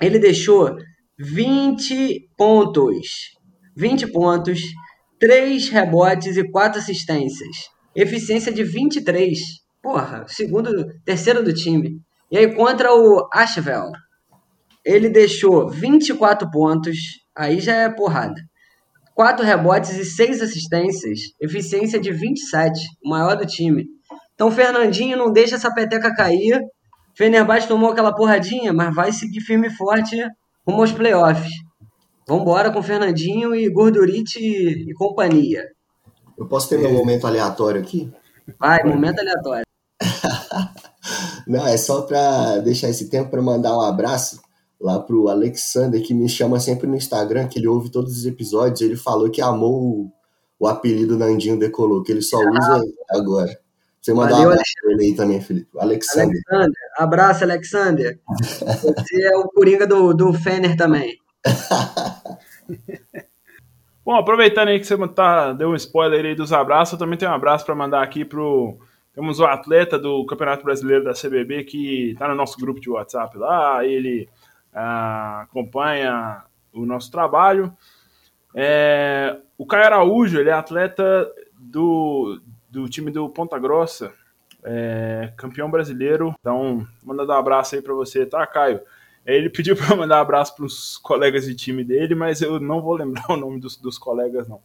[0.00, 0.76] Ele deixou
[1.18, 3.36] 20 pontos.
[3.76, 4.60] 20 pontos,
[5.20, 7.56] 3 rebotes e 4 assistências
[8.02, 9.38] eficiência de 23.
[9.82, 12.00] Porra, segundo, terceiro do time.
[12.30, 13.92] E aí contra o Asheville,
[14.88, 16.96] ele deixou 24 pontos,
[17.36, 18.40] aí já é porrada.
[19.14, 23.84] 4 rebotes e 6 assistências, eficiência de 27, o maior do time.
[24.34, 26.58] Então o Fernandinho não deixa essa peteca cair.
[27.14, 30.16] Fenerbahçe tomou aquela porradinha, mas vai seguir firme e forte
[30.66, 31.52] rumo aos playoffs.
[32.26, 35.66] Vambora com Fernandinho e Gordurite e, e companhia.
[36.38, 38.10] Eu posso ter meu momento aleatório aqui?
[38.58, 39.64] Vai, momento aleatório.
[41.46, 44.47] Não, é só para deixar esse tempo para mandar um abraço
[44.80, 48.80] lá pro Alexander, que me chama sempre no Instagram, que ele ouve todos os episódios.
[48.80, 50.12] Ele falou que amou o,
[50.58, 53.58] o apelido Nandinho Decolou, que ele só usa agora.
[54.00, 55.68] Você mandar Valeu, um abraço pra ele aí também, Felipe.
[55.78, 56.40] Alexander.
[56.48, 56.78] Alexander.
[56.96, 58.20] Abraço, Alexander.
[58.38, 61.18] Você é o Coringa do, do Fener também.
[64.04, 67.30] Bom, aproveitando aí que você tá, deu um spoiler aí dos abraços, eu também tenho
[67.30, 68.78] um abraço para mandar aqui pro.
[69.14, 73.36] Temos o atleta do Campeonato Brasileiro da CBB que está no nosso grupo de WhatsApp
[73.36, 74.28] lá, ele
[74.74, 77.72] ah, acompanha o nosso trabalho.
[78.54, 84.12] É, o Caio Araújo, ele é atleta do, do time do Ponta Grossa,
[84.64, 86.34] é, campeão brasileiro.
[86.40, 88.80] Então, mandando um abraço aí para você, tá, Caio?
[89.26, 92.80] Ele pediu para mandar um abraço para os colegas de time dele, mas eu não
[92.80, 94.60] vou lembrar o nome dos, dos colegas, não.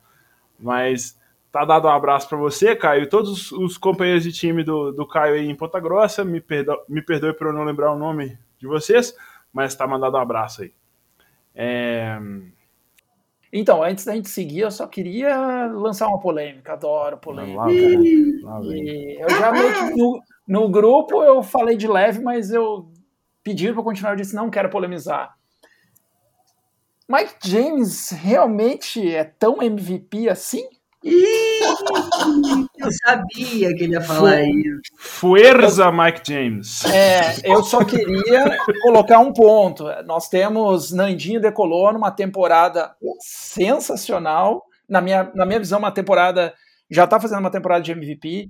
[0.60, 1.20] Mas
[1.52, 5.06] tá dado um abraço para você, Caio, e todos os companheiros de time do, do
[5.06, 6.24] Caio aí em Ponta Grossa.
[6.24, 9.14] Me, perdo, me perdoe por eu não lembrar o nome de vocês,
[9.54, 10.74] mas tá mandado um abraço aí.
[11.54, 12.20] É...
[13.56, 16.74] Então, antes da gente seguir, eu só queria lançar uma polêmica.
[16.74, 17.60] Adoro polêmica.
[17.60, 22.92] Lá, eu já meio que no, no, grupo eu falei de leve, mas eu
[23.44, 25.38] pedi para continuar, eu disse não quero polemizar.
[27.08, 30.68] Mike James realmente é tão MVP assim?
[31.04, 34.82] Eu sabia que ele ia falar Fu isso.
[34.98, 36.86] Fuerza, Mike James.
[36.86, 39.86] É, eu só queria colocar um ponto.
[40.06, 44.64] Nós temos Nandinho decolou numa temporada sensacional.
[44.88, 46.54] Na minha, na minha visão, uma temporada.
[46.90, 48.50] Já está fazendo uma temporada de MVP.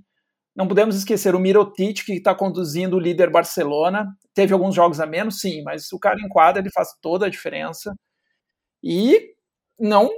[0.56, 4.08] Não podemos esquecer o Mirotic, que está conduzindo o líder Barcelona.
[4.36, 7.30] Teve alguns jogos a menos, sim, mas o cara em quadra ele faz toda a
[7.30, 7.96] diferença.
[8.84, 9.34] E
[9.80, 10.12] não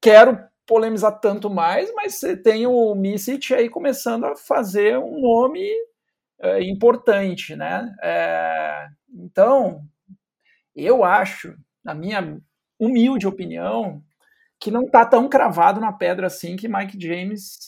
[0.00, 5.64] quero polemizar tanto mais, mas você tem o Misic aí começando a fazer um nome
[6.40, 7.94] é, importante, né?
[8.02, 9.82] É, então,
[10.74, 12.38] eu acho, na minha
[12.78, 14.02] humilde opinião,
[14.58, 17.58] que não está tão cravado na pedra assim que Mike James.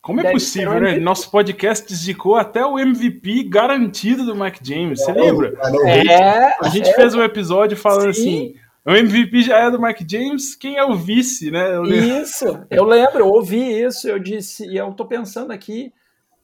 [0.00, 0.98] Como é possível, né?
[0.98, 5.00] Nosso podcast indicou até o MVP garantido do Mike James.
[5.00, 5.52] Você lembra?
[5.86, 8.20] É, a gente é, fez um episódio falando sim.
[8.52, 11.74] assim o MVP já é do Mike James, quem é o vice, né?
[11.74, 15.92] Eu isso, eu lembro, eu ouvi isso, eu disse, e eu tô pensando aqui,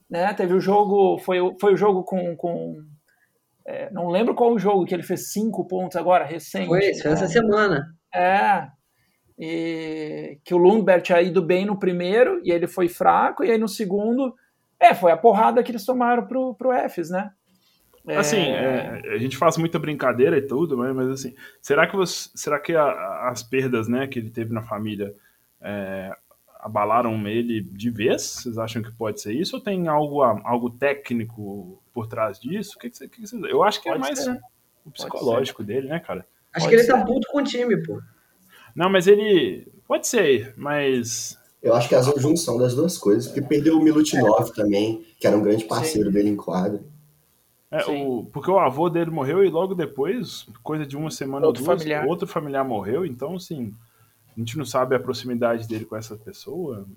[0.09, 0.33] né?
[0.33, 2.35] Teve o jogo, foi, foi o jogo com.
[2.35, 2.83] com
[3.65, 6.67] é, não lembro qual o jogo que ele fez cinco pontos agora, recente.
[6.67, 7.95] Foi, foi essa semana.
[8.13, 8.67] É.
[9.39, 13.57] E, que o Lundberg tinha ido bem no primeiro e ele foi fraco, e aí
[13.57, 14.35] no segundo,
[14.77, 17.31] é, foi a porrada que eles tomaram pro, pro Fs, né?
[18.07, 19.01] Assim, é...
[19.05, 22.59] É, a gente faz muita brincadeira e tudo, mas, mas assim, será que, você, será
[22.59, 25.15] que a, as perdas né, que ele teve na família
[25.61, 26.11] é,
[26.59, 28.21] abalaram ele de vez?
[28.21, 29.55] Vocês acham que pode ser isso?
[29.55, 32.73] Ou tem algo, algo técnico por trás disso?
[32.75, 34.41] O que, que, você, que você, Eu acho que é pode é mais ser.
[34.85, 36.25] o psicológico dele, né, cara?
[36.53, 36.99] Acho pode que ele tá ser.
[36.99, 38.01] tá puto com o time, pô.
[38.75, 39.71] Não, mas ele.
[39.87, 41.39] Pode ser, mas.
[41.61, 45.25] Eu acho que é a junção das duas coisas, porque perdeu o Milutinov também, que
[45.25, 46.13] era um grande parceiro Sim.
[46.13, 46.83] dele em quadra.
[47.73, 51.63] É, o, porque o avô dele morreu e logo depois, coisa de uma semana outro
[51.63, 52.05] ou duas, familiar.
[52.05, 53.73] outro familiar morreu, então assim,
[54.35, 56.87] a gente não sabe a proximidade dele com essa pessoa.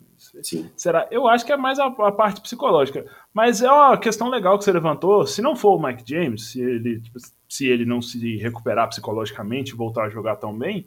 [0.43, 0.71] Sim.
[0.77, 1.07] Será?
[1.11, 3.07] Eu acho que é mais a, a, parte psicológica.
[3.33, 5.27] Mas é uma questão legal que você levantou.
[5.27, 9.73] Se não for o Mike James, se ele, tipo, se ele não se recuperar psicologicamente
[9.73, 10.87] e voltar a jogar tão bem,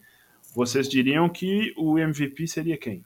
[0.56, 3.04] vocês diriam que o MVP seria quem?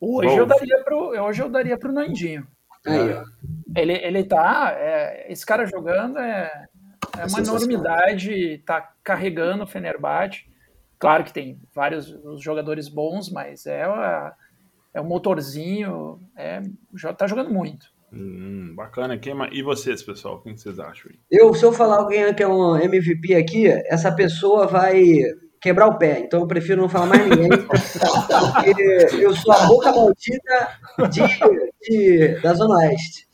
[0.00, 2.46] Hoje eu daria pro, hoje eu daria pro Nandinho.
[2.86, 3.24] Aí, ó.
[3.76, 4.74] Ele, ele tá.
[4.76, 6.66] É, esse cara jogando é,
[7.18, 10.44] é uma enormidade, tá carregando o Fenerbahçe.
[10.98, 14.34] Claro que tem vários jogadores bons, mas é, a,
[14.92, 16.62] é um motorzinho, é,
[17.16, 17.92] tá jogando muito.
[18.12, 19.18] Hum, bacana.
[19.18, 20.36] Quem, e vocês, pessoal?
[20.36, 21.10] O que vocês acham?
[21.30, 25.02] Eu, se eu falar alguém que é um MVP aqui, essa pessoa vai
[25.64, 26.20] quebrar o pé.
[26.20, 27.48] Então eu prefiro não falar mais ninguém.
[27.48, 30.78] porque eu sou a boca maldita
[31.10, 31.22] de,
[31.80, 33.26] de, da Zona Oeste.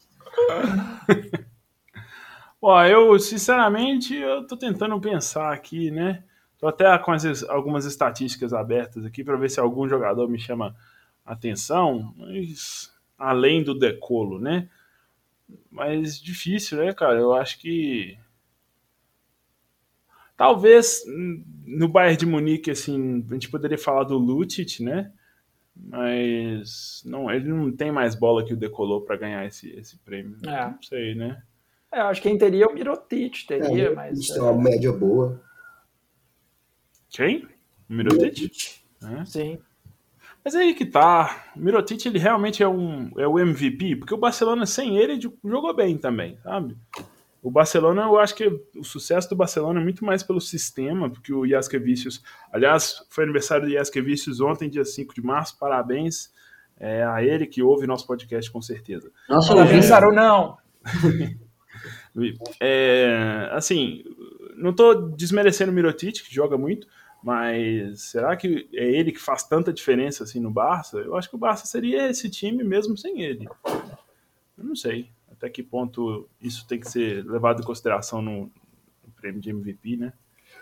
[2.62, 6.23] Ó, eu, sinceramente, eu tô tentando pensar aqui, né?
[6.57, 10.77] Tô até com as, algumas estatísticas abertas aqui para ver se algum jogador me chama
[11.27, 14.69] atenção, mas além do decolo, né?
[15.69, 17.19] Mas difícil, né, cara?
[17.19, 18.16] Eu acho que
[20.40, 21.05] talvez
[21.66, 25.12] no Bayern de Munique, assim, a gente poderia falar do Lutic, né?
[25.76, 30.38] Mas não, ele não tem mais bola que o decolou para ganhar esse, esse prêmio.
[30.46, 30.64] É.
[30.64, 31.42] Não sei, né?
[31.92, 34.29] É, acho que quem teria é o Mirotic, teria, é, mas.
[34.29, 35.38] Tem uma média boa.
[37.11, 37.46] Quem?
[37.90, 38.81] O Mirotic?
[39.03, 39.24] É.
[39.26, 39.59] Sim.
[40.42, 41.53] Mas aí que tá.
[41.55, 45.74] O Mirotic, ele realmente é, um, é o MVP, porque o Barcelona sem ele jogou
[45.74, 46.79] bem também, sabe?
[47.42, 51.33] O Barcelona, eu acho que o sucesso do Barcelona é muito mais pelo sistema, porque
[51.33, 52.22] o Jaskevicius,
[52.53, 56.31] aliás, foi aniversário do Jaskevicius ontem, dia 5 de março, parabéns
[56.79, 59.11] é, a ele que ouve nosso podcast com certeza.
[59.26, 60.59] Nossa, não pensaram não.
[62.61, 64.05] é, assim,
[64.57, 66.87] não estou desmerecendo o Mirotic, que joga muito,
[67.22, 70.98] mas será que é ele que faz tanta diferença assim no Barça?
[70.98, 73.48] Eu acho que o Barça seria esse time mesmo sem ele.
[74.59, 79.12] Eu não sei até que ponto isso tem que ser levado em consideração no, no
[79.16, 80.12] prêmio de MVP, né?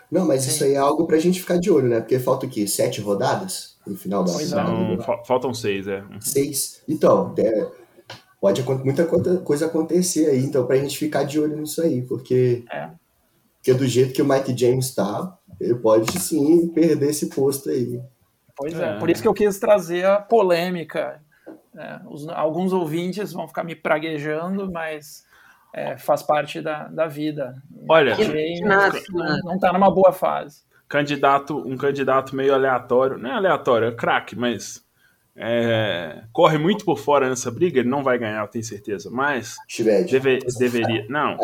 [0.09, 1.99] Não, mas isso aí é algo pra gente ficar de olho, né?
[1.99, 2.65] Porque falta o quê?
[2.65, 6.03] Sete rodadas no final da Não, faltam seis, é.
[6.21, 6.81] Seis.
[6.87, 7.67] Então, é,
[8.39, 12.89] pode muita coisa acontecer aí, então pra gente ficar de olho nisso aí, porque, é.
[13.57, 18.01] porque do jeito que o Mike James tá, ele pode sim perder esse posto aí.
[18.55, 18.99] Pois é, é.
[18.99, 21.21] por isso que eu quis trazer a polêmica
[21.75, 25.25] é, os, alguns ouvintes vão ficar me praguejando, mas
[25.73, 27.61] é, faz parte da, da vida.
[27.87, 28.15] Olha,
[29.11, 30.63] não, não tá numa boa fase.
[30.87, 34.83] candidato, um candidato meio aleatório, não é aleatório, é craque, mas
[35.35, 39.55] é, corre muito por fora nessa briga, ele não vai ganhar, eu tenho certeza, mas
[40.09, 41.05] deve, deveria.
[41.07, 41.37] Não,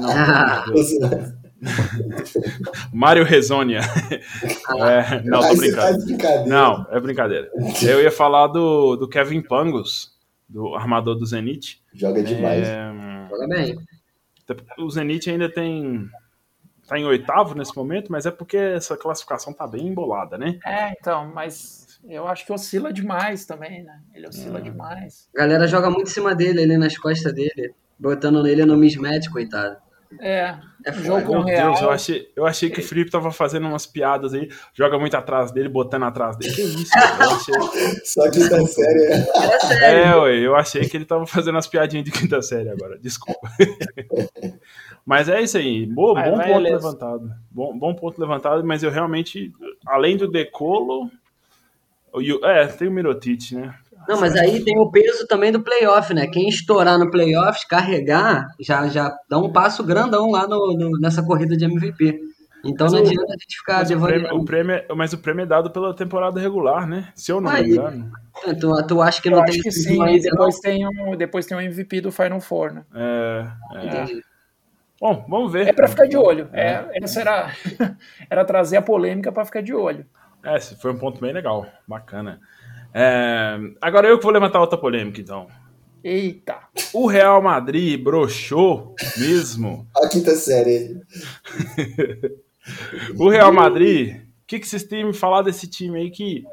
[0.00, 1.34] não.
[2.92, 3.80] Mário Rezonia.
[3.80, 6.18] É, não, tô brincando.
[6.18, 7.50] Tá não, é brincadeira.
[7.82, 10.12] Eu ia falar do, do Kevin Pangos,
[10.48, 11.82] do armador do Zenit.
[11.92, 12.66] Joga demais.
[12.66, 12.92] É,
[13.30, 13.76] Joga bem.
[14.78, 16.08] O Zenit ainda tem
[16.86, 20.58] tá em oitavo nesse momento, mas é porque essa classificação tá bem embolada, né?
[20.64, 24.00] É, então, mas eu acho que oscila demais também, né?
[24.14, 24.62] Ele oscila é.
[24.62, 25.28] demais.
[25.34, 29.30] A galera joga muito em cima dele, ali nas costas dele, botando ele no mismatch,
[29.30, 29.78] coitado.
[30.20, 31.70] É, é jogo Meu real.
[31.70, 35.16] Deus, eu achei, eu achei que o Felipe tava fazendo umas piadas aí, joga muito
[35.16, 36.54] atrás dele, botando atrás dele.
[36.54, 37.24] Que isso, cara?
[37.24, 38.00] Eu achei...
[38.04, 39.26] Só quinta série.
[39.82, 43.50] É, ué, eu achei que ele tava fazendo as piadinhas de quinta série agora, desculpa.
[45.04, 47.34] Mas é isso aí, bom, Vai, bom vai, ponto levantado.
[47.50, 49.52] Bom, bom ponto levantado, mas eu realmente,
[49.84, 51.10] além do decolo,
[52.10, 53.74] o é, tem o Mirotic, né?
[54.08, 56.26] Não, mas aí tem o peso também do playoff, né?
[56.26, 61.22] Quem estourar no playoffs, carregar, já, já dá um passo grandão lá no, no- nessa
[61.22, 62.20] corrida de MVP.
[62.64, 65.12] Então não Mas o- adianta a gente ficar Mas o, prêmio, o prêmio é- mas
[65.12, 67.08] o prêmio é dado pela temporada regular, né?
[67.14, 67.70] Se eu não me Aí.
[67.70, 68.10] engano.
[68.60, 71.46] Tu, tu acha que Eu não acho tem que sim, e depois tem, um, depois
[71.46, 72.84] tem um MVP do Final Four, né?
[72.94, 74.06] É, é.
[75.00, 75.68] Bom, vamos ver.
[75.68, 76.48] É pra ficar de olho.
[76.52, 77.50] É, essa era,
[78.30, 80.06] era trazer a polêmica pra ficar de olho.
[80.42, 82.40] É, esse foi um ponto bem legal, bacana.
[82.94, 85.48] É, agora eu que vou levantar outra polêmica, então.
[86.02, 86.58] Eita!
[86.92, 89.88] O Real Madrid broxou mesmo.
[89.96, 91.00] A quinta série.
[93.18, 96.44] O Real Madrid, o que, que vocês têm me falar desse time aí que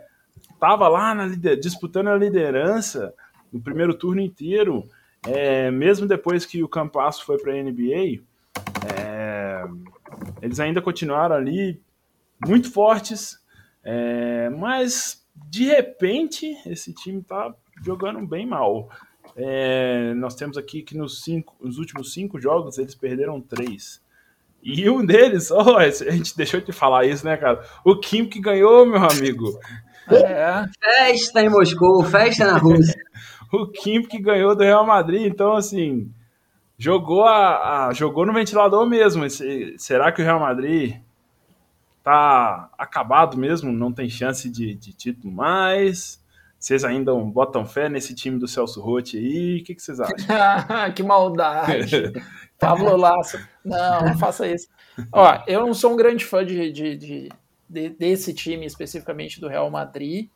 [0.60, 3.14] tava lá na lider- disputando a liderança
[3.50, 4.84] no primeiro turno inteiro,
[5.26, 8.22] é, mesmo depois que o Campasso foi para a NBA,
[8.94, 9.64] é,
[10.42, 11.82] eles ainda continuaram ali
[12.46, 13.40] muito fortes,
[13.84, 18.90] é, mas de repente esse time tá jogando bem mal.
[19.36, 24.02] É, nós temos aqui que nos, cinco, nos últimos cinco jogos eles perderam três.
[24.64, 27.64] E um deles, oh, a gente deixou de falar isso, né, cara?
[27.84, 29.58] O Kim que ganhou, meu amigo.
[30.10, 33.00] É, Festa em Moscou, festa na Rússia.
[33.54, 35.24] O Kim que ganhou do Real Madrid.
[35.24, 36.10] Então, assim,
[36.78, 39.26] jogou, a, a- jogou no ventilador mesmo.
[39.78, 40.96] Será que o Real Madrid
[42.04, 43.72] tá acabado mesmo?
[43.72, 46.22] Não tem chance de, de título mais?
[46.60, 49.60] Vocês ainda botam fé nesse time do Celso Rotti aí?
[49.62, 50.16] O que, que vocês acham?
[50.96, 52.12] que maldade.
[52.60, 53.40] Pablo Lasso.
[53.66, 54.68] Não, não faça isso.
[55.12, 57.30] Ó, eu não sou um grande fã de, de- de-
[57.68, 60.30] de- desse time, especificamente do Real Madrid.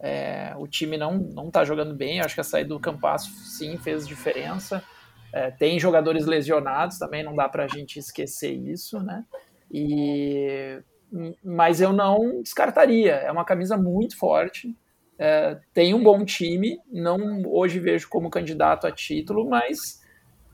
[0.00, 2.20] É, o time não, não tá jogando bem.
[2.20, 4.82] Acho que a saída do Campasso, sim, fez diferença.
[5.30, 9.24] É, tem jogadores lesionados também, não dá pra gente esquecer isso, né?
[9.70, 10.80] E,
[11.42, 13.14] mas eu não descartaria.
[13.14, 14.76] É uma camisa muito forte.
[15.18, 20.00] É, tem um bom time, não hoje vejo como candidato a título, mas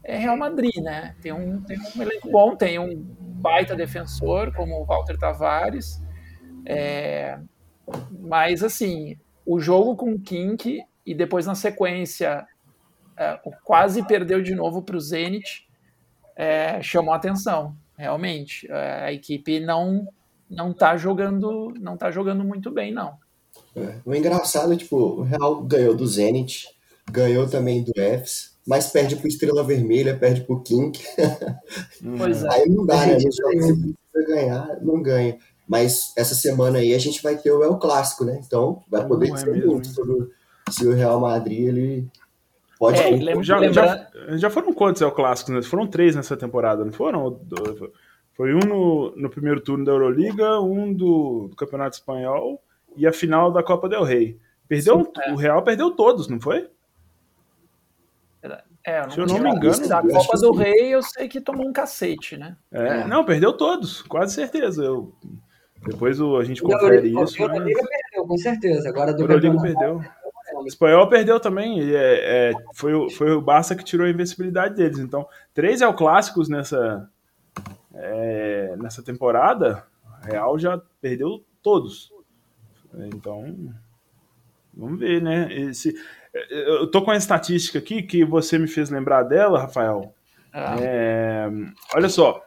[0.03, 1.15] é Real Madrid, né?
[1.21, 6.03] Tem um, tem um elenco bom, tem um baita defensor como o Walter Tavares.
[6.65, 7.39] É,
[8.11, 12.47] mas assim, o jogo com o Kink e depois na sequência
[13.17, 15.69] é, quase perdeu de novo para o Zenit
[16.37, 18.71] é, chamou atenção, realmente.
[18.71, 20.09] É, a equipe não
[20.51, 23.15] não tá jogando não tá jogando muito bem, não.
[23.77, 23.97] É.
[24.05, 26.69] O engraçado é, tipo, o Real ganhou do Zenit,
[27.11, 30.99] ganhou também do Fs, mas perde pro Estrela Vermelha, perde pro King.
[32.19, 32.49] Pois é.
[32.53, 33.19] Aí não dá, né?
[33.19, 35.37] Gente, precisa ganhar, não ganha.
[35.67, 38.41] Mas essa semana aí a gente vai ter o El Clássico, né?
[38.47, 39.95] Então vai poder Não é dizer mesmo, muito hein?
[39.95, 40.31] sobre
[40.71, 42.09] se o Real Madrid ele
[42.79, 45.63] pode É, lembra- Já, lembra- já, já foram quantos é o clássico, né?
[45.63, 47.41] Foram três nessa temporada, não foram?
[48.37, 52.61] Foi um no, no primeiro turno da Euroliga, um do, do Campeonato Espanhol
[52.97, 54.39] e a final da Copa del Rei.
[54.67, 55.33] Perdeu, Sim, é.
[55.33, 56.69] O Real perdeu todos, não foi?
[58.87, 60.53] É, eu Se eu não me engano, da Copa do.
[60.53, 62.55] Rei eu sei que tomou um cacete, né?
[62.71, 63.07] É, É.
[63.07, 64.85] Não, perdeu todos, quase certeza.
[64.85, 65.11] Eu,
[65.87, 67.39] depois o- a gente O confere Euroliga- isso.
[67.41, 67.89] o Euroliga Mas...
[68.03, 68.89] perdeu, com certeza.
[68.91, 70.61] Agora do O Euroliga campeonato- perdeu.
[70.63, 71.79] O espanhol perdeu também.
[71.81, 74.99] e é- é, foi, o, foi o Barça que tirou a invencibilidade deles.
[74.99, 77.09] Então, três é o clássicos nessa,
[77.95, 79.85] é, nessa temporada.
[80.23, 82.13] O Real já perdeu todos.
[82.95, 83.73] Então,
[84.73, 85.49] vamos ver, né?
[85.53, 85.95] Esse,
[86.51, 90.15] eu tô com a estatística aqui que você me fez lembrar dela, Rafael.
[90.53, 91.51] Ah, É,
[91.95, 92.45] olha só,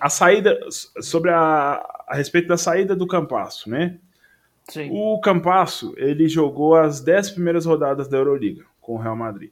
[0.00, 3.98] a saída sobre a, a respeito da saída do Campasso, né?
[4.68, 4.88] sim.
[4.92, 9.50] O Campasso, ele jogou as 10 primeiras rodadas da Euroliga com o Real Madrid.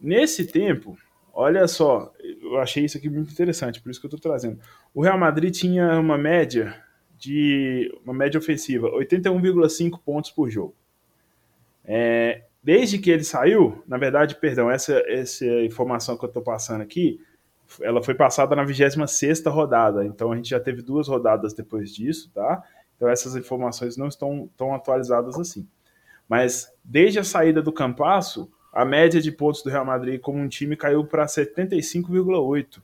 [0.00, 0.98] Nesse tempo,
[1.34, 4.58] olha só, eu achei isso aqui muito interessante, por isso que eu tô trazendo.
[4.94, 6.82] O Real Madrid tinha uma média
[7.18, 10.74] de uma média ofensiva, 81,5 pontos por jogo.
[11.84, 16.80] É, desde que ele saiu, na verdade, perdão, essa, essa informação que eu estou passando
[16.80, 17.20] aqui,
[17.80, 22.30] ela foi passada na 26 rodada, então a gente já teve duas rodadas depois disso,
[22.32, 22.62] tá?
[22.96, 25.66] Então essas informações não estão tão atualizadas assim.
[26.28, 30.48] Mas desde a saída do Campasso, a média de pontos do Real Madrid como um
[30.48, 32.82] time caiu para 75,8.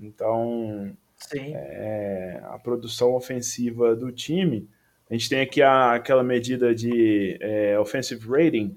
[0.00, 0.96] Então,
[1.32, 4.68] é, a produção ofensiva do time,
[5.08, 8.76] a gente tem aqui a, aquela medida de é, offensive rating,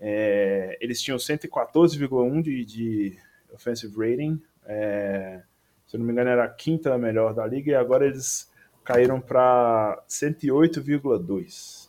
[0.00, 3.18] é, eles tinham 114,1 de, de
[3.50, 5.40] offensive rating, é,
[5.86, 8.52] se eu não me engano era a quinta melhor da liga, e agora eles
[8.84, 11.88] caíram para 108,2.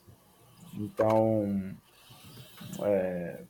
[0.76, 1.76] Então,
[2.84, 3.42] é,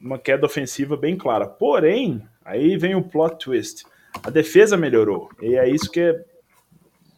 [0.00, 1.46] uma queda ofensiva bem clara.
[1.46, 3.84] Porém, aí vem o plot twist.
[4.22, 5.30] A defesa melhorou.
[5.40, 6.24] E é isso que é,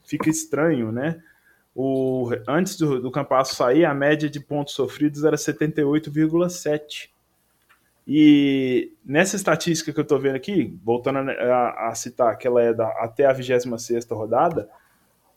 [0.05, 1.21] fica estranho, né?
[1.75, 7.11] O, antes do, do Campasso sair, a média de pontos sofridos era 78,7.
[8.09, 12.63] E nessa estatística que eu estou vendo aqui, voltando a, a, a, citar que ela
[12.63, 14.71] é da, até a 26 rodada,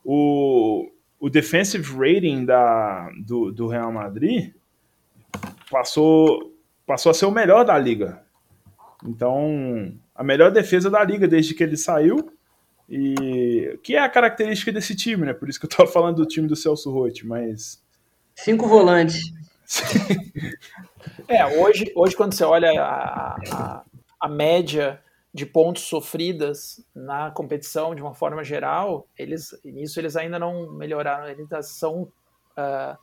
[0.06, 4.54] o, o defensive rating da, do, do Real Madrid
[5.70, 6.54] passou,
[6.90, 8.24] passou a ser o melhor da liga.
[9.06, 12.34] Então, a melhor defesa da liga desde que ele saiu.
[12.90, 15.32] E que é a característica desse time, né?
[15.32, 17.80] Por isso que eu tava falando do time do Celso Roth, mas.
[18.34, 19.32] Cinco volantes.
[21.28, 23.84] é, hoje, hoje quando você olha a, a,
[24.20, 25.00] a média
[25.32, 31.28] de pontos sofridas na competição de uma forma geral, eles nisso eles ainda não melhoraram,
[31.28, 32.12] eles são
[32.58, 32.98] uh,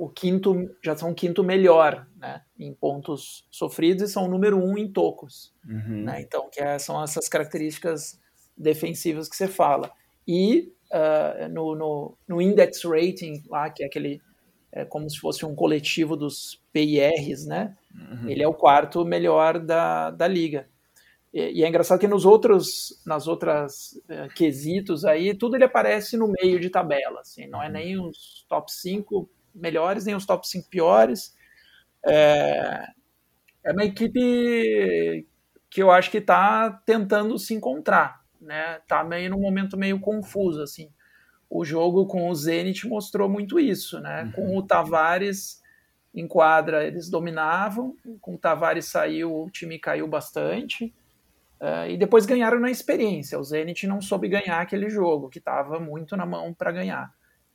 [0.00, 4.56] o quinto já são o quinto melhor, né, em pontos sofridos e são o número
[4.56, 6.04] um em tocos, uhum.
[6.04, 8.18] né, então que é, são essas características
[8.56, 9.92] defensivas que você fala
[10.26, 14.22] e uh, no, no, no, index rating lá que é aquele
[14.72, 18.30] é como se fosse um coletivo dos PIRs, né, uhum.
[18.30, 20.66] ele é o quarto melhor da, da liga
[21.30, 26.16] e, e, é engraçado que nos outros, nas outras uh, quesitos aí, tudo ele aparece
[26.16, 27.72] no meio de tabela, assim, não é uhum.
[27.72, 31.34] nem os top 5 melhores, nem os top 5 piores.
[32.06, 32.86] É,
[33.64, 35.26] é uma equipe
[35.68, 38.80] que eu acho que está tentando se encontrar, né?
[38.88, 40.90] Tá meio num momento meio confuso, assim.
[41.48, 44.24] O jogo com o Zenit mostrou muito isso, né?
[44.24, 44.32] Uhum.
[44.32, 45.60] Com o Tavares
[46.12, 50.92] em quadra, eles dominavam, com o Tavares saiu, o time caiu bastante.
[51.60, 53.38] Uh, e depois ganharam na experiência.
[53.38, 57.12] O Zenit não soube ganhar aquele jogo, que estava muito na mão para ganhar.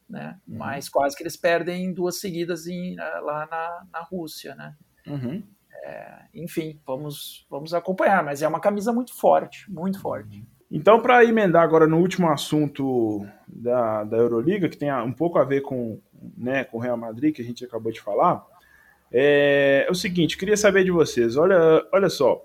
[0.10, 0.38] Né?
[0.48, 0.58] Uhum.
[0.58, 4.56] Mas quase que eles perdem duas seguidas em, uh, lá na, na Rússia.
[4.56, 4.76] Né?
[5.08, 5.44] Uhum.
[5.84, 10.44] É, enfim, vamos, vamos acompanhar, mas é uma camisa muito forte, muito forte.
[10.72, 15.44] Então, para emendar agora no último assunto da, da Euroliga, que tem um pouco a
[15.44, 16.02] ver com,
[16.36, 18.44] né, com o Real Madrid, que a gente acabou de falar,
[19.12, 22.44] é, é o seguinte, queria saber de vocês, olha, olha só,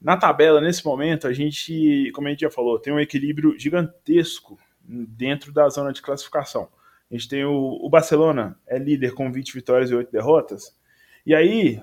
[0.00, 4.58] na tabela, nesse momento, a gente, como a gente já falou, tem um equilíbrio gigantesco
[4.88, 6.68] dentro da zona de classificação.
[7.10, 10.76] A gente tem o, o Barcelona, é líder com 20 vitórias e 8 derrotas.
[11.24, 11.82] E aí,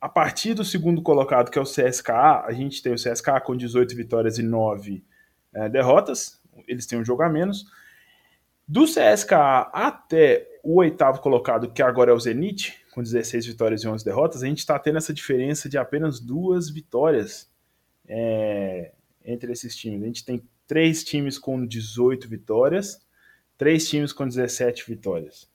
[0.00, 3.56] a partir do segundo colocado, que é o CSKA, a gente tem o CSKA com
[3.56, 5.04] 18 vitórias e 9
[5.54, 6.40] é, derrotas.
[6.66, 7.66] Eles têm um jogo a menos.
[8.68, 13.88] Do CSKA até o oitavo colocado, que agora é o Zenit, com 16 vitórias e
[13.88, 17.48] 11 derrotas, a gente está tendo essa diferença de apenas duas vitórias
[18.08, 18.92] é,
[19.24, 20.02] entre esses times.
[20.02, 23.00] A gente tem três times com 18 vitórias,
[23.56, 25.48] três times com 17 vitórias.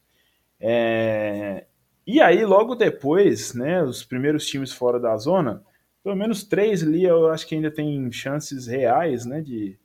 [0.60, 1.66] É,
[2.06, 5.64] e aí, logo depois, né, os primeiros times fora da zona,
[6.04, 9.78] pelo menos três ali eu acho que ainda tem chances reais né, de,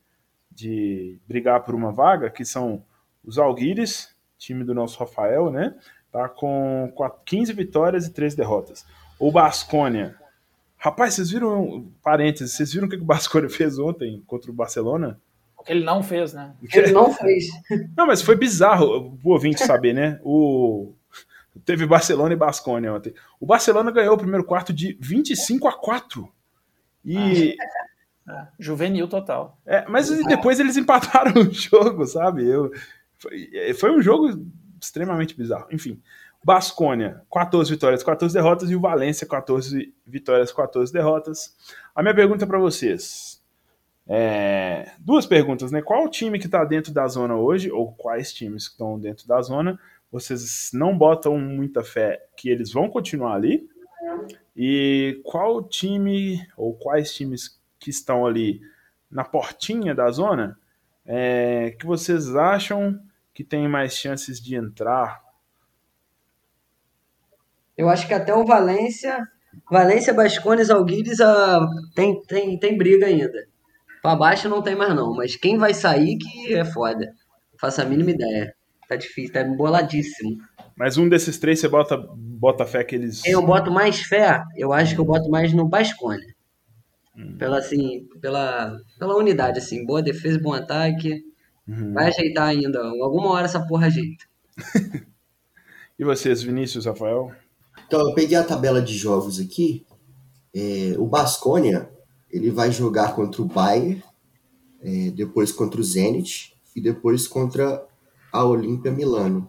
[0.51, 2.85] de brigar por uma vaga, que são
[3.24, 5.74] os Alguires, time do nosso Rafael, né?
[6.16, 6.91] tá com
[7.27, 8.87] 15 vitórias e 3 derrotas.
[9.18, 10.16] O Basconia.
[10.87, 15.20] Rapaz, vocês viram, parênteses, vocês viram o que o Basconia fez ontem contra o Barcelona?
[15.66, 16.55] Ele não fez, né?
[16.72, 17.49] Ele não fez.
[17.97, 20.20] Não, mas foi bizarro o ouvinte saber, né?
[20.22, 20.95] O...
[21.64, 23.12] Teve Barcelona e Basconia ontem.
[23.41, 26.32] O Barcelona ganhou o primeiro quarto de 25 a 4.
[27.05, 27.57] E.
[28.28, 29.59] É, juvenil total.
[29.66, 32.47] É, mas depois eles empataram o jogo, sabe?
[32.49, 32.70] Eu,
[33.18, 34.41] foi, foi um jogo
[34.80, 35.66] extremamente bizarro.
[35.72, 36.01] Enfim,
[36.45, 41.57] Basconia, 14 vitórias, 14 derrotas, e o Valência, 14 vitórias, 14 derrotas.
[41.95, 43.43] A minha pergunta para vocês.
[44.09, 45.82] É, duas perguntas, né?
[45.82, 49.43] Qual time que está dentro da zona hoje, ou quais times que estão dentro da
[49.43, 49.78] zona,
[50.11, 53.68] vocês não botam muita fé que eles vão continuar ali?
[54.57, 58.61] E qual time, ou quais times que estão ali
[59.11, 60.59] na portinha da zona,
[61.05, 62.99] é, que vocês acham
[63.34, 65.26] que tem mais chances de entrar?
[67.77, 69.27] Eu acho que até o Valência,
[69.70, 73.47] Valência, Bascones, Alguires uh, tem, tem, tem briga ainda.
[74.03, 77.12] Para baixo não tem mais não, mas quem vai sair que é foda.
[77.61, 78.55] Faço a mínima ideia.
[78.89, 80.39] Tá difícil, tá emboladíssimo.
[80.77, 83.24] Mas um desses três você bota, bota fé que eles.
[83.24, 86.35] Eu boto mais fé, eu acho que eu boto mais no Bascone.
[87.16, 87.37] Hum.
[87.39, 89.85] Pela, assim, pela, pela unidade, assim.
[89.85, 91.24] Boa defesa, bom ataque.
[91.66, 91.95] Uhum.
[91.95, 92.79] Vai ajeitar ainda.
[92.79, 94.24] Alguma hora essa porra ajeita.
[95.99, 97.33] e vocês, Vinícius, Rafael?
[97.87, 99.87] Então, eu peguei a tabela de jogos aqui.
[100.55, 101.91] É, o Basconia,
[102.30, 104.03] ele vai jogar contra o Bayern,
[104.80, 107.87] é, depois contra o Zenit e depois contra
[108.32, 109.49] a Olímpia Milano.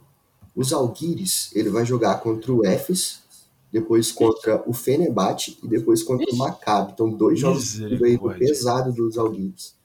[0.55, 3.21] Os Alguires, ele vai jogar contra o Efes,
[3.71, 6.93] depois contra o Fenerbahçe e depois contra o Maccabi.
[6.93, 7.79] Então, dois jogos
[8.37, 9.75] pesados dos Alguires.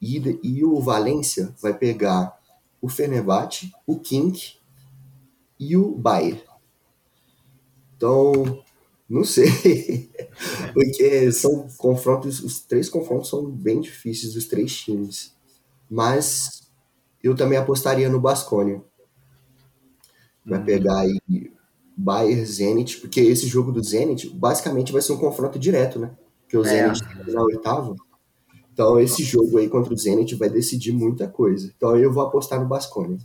[0.00, 2.38] E, e o Valência vai pegar
[2.80, 4.40] o Fenerbahçe, o King
[5.58, 6.40] e o Bayern.
[7.98, 8.62] Então,
[9.08, 10.08] não sei.
[10.72, 15.36] Porque são confrontos, os três confrontos são bem difíceis dos três times.
[15.90, 16.70] Mas
[17.22, 18.80] eu também apostaria no Basconia.
[20.46, 20.64] Vai uhum.
[20.64, 21.18] pegar aí
[21.96, 26.16] Bayern Zenit, porque esse jogo do Zenit basicamente vai ser um confronto direto, né?
[26.42, 26.68] Porque o é.
[26.68, 27.96] Zenit tá na oitava.
[28.72, 31.72] Então esse jogo aí contra o Zenit vai decidir muita coisa.
[31.76, 33.18] Então eu vou apostar no Basconia.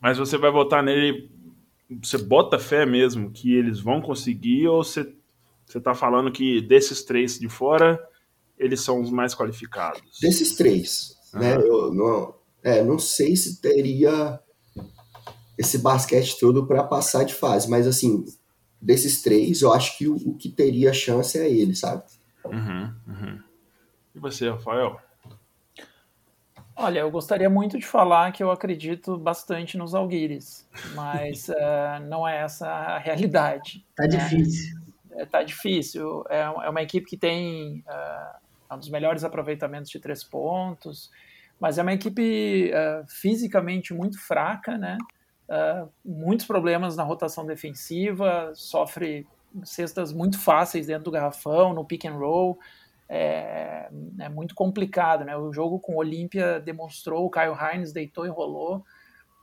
[0.00, 1.30] Mas você vai votar nele
[1.90, 5.10] você bota fé mesmo que eles vão conseguir ou você,
[5.66, 7.98] você tá falando que desses três de fora,
[8.58, 10.02] eles são os mais qualificados?
[10.20, 11.40] Desses três, uhum.
[11.40, 11.56] né?
[11.56, 14.38] Eu não, é, não sei se teria
[15.56, 18.24] esse basquete todo para passar de fase, mas assim,
[18.80, 22.04] desses três, eu acho que o, o que teria chance é ele, sabe?
[22.44, 23.38] Uhum, uhum.
[24.14, 25.00] E você, Rafael?
[26.80, 30.64] Olha, eu gostaria muito de falar que eu acredito bastante nos Alguires,
[30.94, 33.84] mas uh, não é essa a realidade.
[33.96, 34.10] Tá né?
[34.10, 34.78] difícil.
[35.10, 36.24] É, tá difícil.
[36.30, 41.10] É, é, uma equipe que tem uh, um dos melhores aproveitamentos de três pontos,
[41.58, 44.96] mas é uma equipe uh, fisicamente muito fraca, né?
[46.04, 49.26] muitos problemas na rotação defensiva, sofre
[49.64, 52.58] cestas muito fáceis dentro do garrafão, no pick and roll
[53.08, 53.88] é,
[54.20, 55.36] é, muito complicado, né?
[55.36, 58.84] O jogo com o Olímpia demonstrou, o Caio Hines deitou e rolou,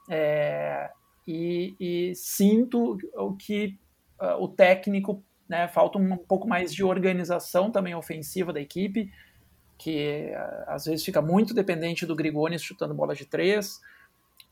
[0.09, 0.91] é,
[1.27, 3.79] e, e, sinto o que
[4.21, 9.11] uh, o técnico, né, falta um pouco mais de organização também ofensiva da equipe,
[9.79, 13.81] que uh, às vezes fica muito dependente do Grigonis chutando bola de três,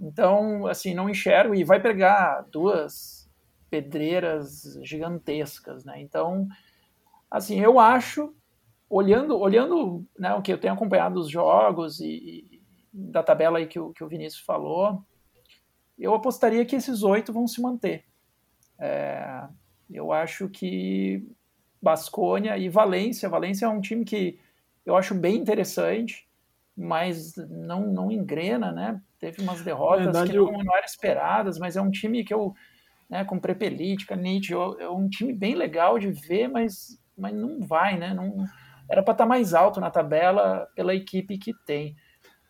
[0.02, 3.30] então, assim, não enxergo, e vai pegar duas
[3.70, 6.00] pedreiras gigantescas, né?
[6.02, 6.48] Então,
[7.30, 8.34] assim, eu acho
[8.94, 12.62] olhando, olhando né, o que eu tenho acompanhado dos jogos e, e,
[12.94, 15.04] da tabela aí que o, que o Vinícius falou,
[15.98, 18.06] eu apostaria que esses oito vão se manter.
[18.80, 19.48] É,
[19.90, 21.26] eu acho que
[21.82, 24.40] Basconia e Valência, Valência é um time que
[24.86, 26.28] eu acho bem interessante,
[26.78, 29.02] mas não, não engrena, né?
[29.20, 30.52] Teve umas derrotas verdade, que não, eu...
[30.52, 32.54] não eram esperadas, mas é um time que eu,
[33.10, 37.98] né, com Prepelítica, Nietzsche, é um time bem legal de ver, mas, mas não vai,
[37.98, 38.14] né?
[38.14, 38.46] Não,
[38.94, 41.96] era para estar tá mais alto na tabela pela equipe que tem.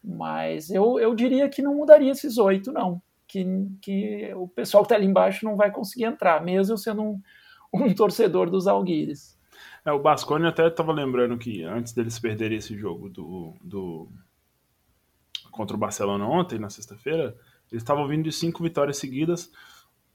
[0.04, 3.02] Mas eu, eu diria que não mudaria esses oito, não.
[3.26, 3.46] Que,
[3.82, 7.22] que o pessoal que está ali embaixo não vai conseguir entrar, mesmo sendo um,
[7.74, 9.40] um torcedor dos Alguires.
[9.86, 14.10] É, o Bascone até estava lembrando que antes deles perderem esse jogo do, do
[15.50, 17.38] contra o Barcelona ontem, na sexta-feira,
[17.72, 19.50] eles estavam vindo de cinco vitórias seguidas,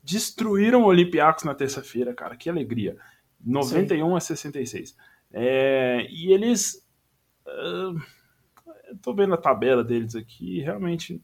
[0.03, 2.99] destruíram o Olympiacos na terça-feira, cara, que alegria.
[3.41, 4.17] 91 Sim.
[4.17, 4.97] a 66.
[5.33, 6.87] É, e eles.
[7.47, 8.01] Uh,
[9.03, 11.23] tô vendo a tabela deles aqui, realmente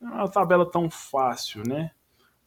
[0.00, 1.90] não é uma tabela tão fácil, né?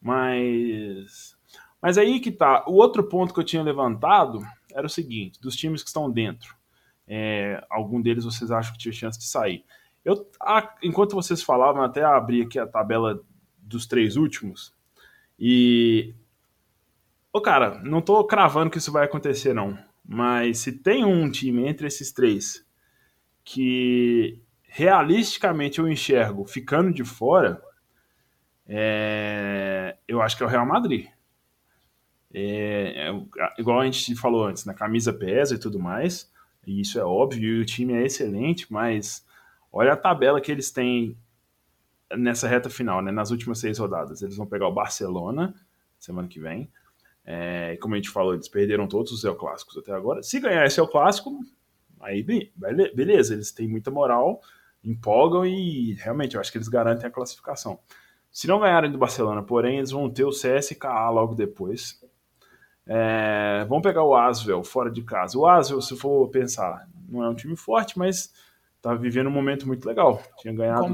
[0.01, 1.37] Mas.
[1.81, 2.63] Mas aí que tá.
[2.67, 4.39] O outro ponto que eu tinha levantado
[4.73, 6.55] era o seguinte: dos times que estão dentro,
[7.07, 9.63] é, algum deles vocês acham que tinha chance de sair.
[10.03, 13.21] Eu, a, enquanto vocês falavam, até abri aqui a tabela
[13.57, 14.73] dos três últimos.
[15.39, 16.15] E.
[17.31, 19.77] Ô, cara, não tô cravando que isso vai acontecer, não.
[20.05, 22.65] Mas se tem um time entre esses três
[23.43, 27.61] que realisticamente eu enxergo ficando de fora,
[28.67, 31.07] é, eu acho que é o Real Madrid.
[32.33, 36.31] É, é, igual a gente falou antes, na camisa pesa e tudo mais,
[36.65, 39.25] e isso é óbvio, e o time é excelente, mas
[39.71, 41.17] olha a tabela que eles têm
[42.17, 44.21] nessa reta final, né, nas últimas seis rodadas.
[44.21, 45.53] Eles vão pegar o Barcelona
[45.99, 46.69] semana que vem,
[47.25, 50.23] é, como a gente falou, eles perderam todos os El Clássicos até agora.
[50.23, 51.39] Se ganhar esse El Clássico,
[51.99, 52.23] aí
[52.93, 54.41] beleza, eles têm muita moral
[54.83, 57.79] empolgam e realmente eu acho que eles garantem a classificação.
[58.31, 62.03] Se não ganharem do Barcelona, porém, eles vão ter o CSKA logo depois.
[62.85, 65.37] É, vamos pegar o Asvel fora de casa.
[65.37, 68.33] O Asvel, se for pensar, não é um time forte, mas
[68.81, 70.21] tá vivendo um momento muito legal.
[70.39, 70.93] Tinha ganhado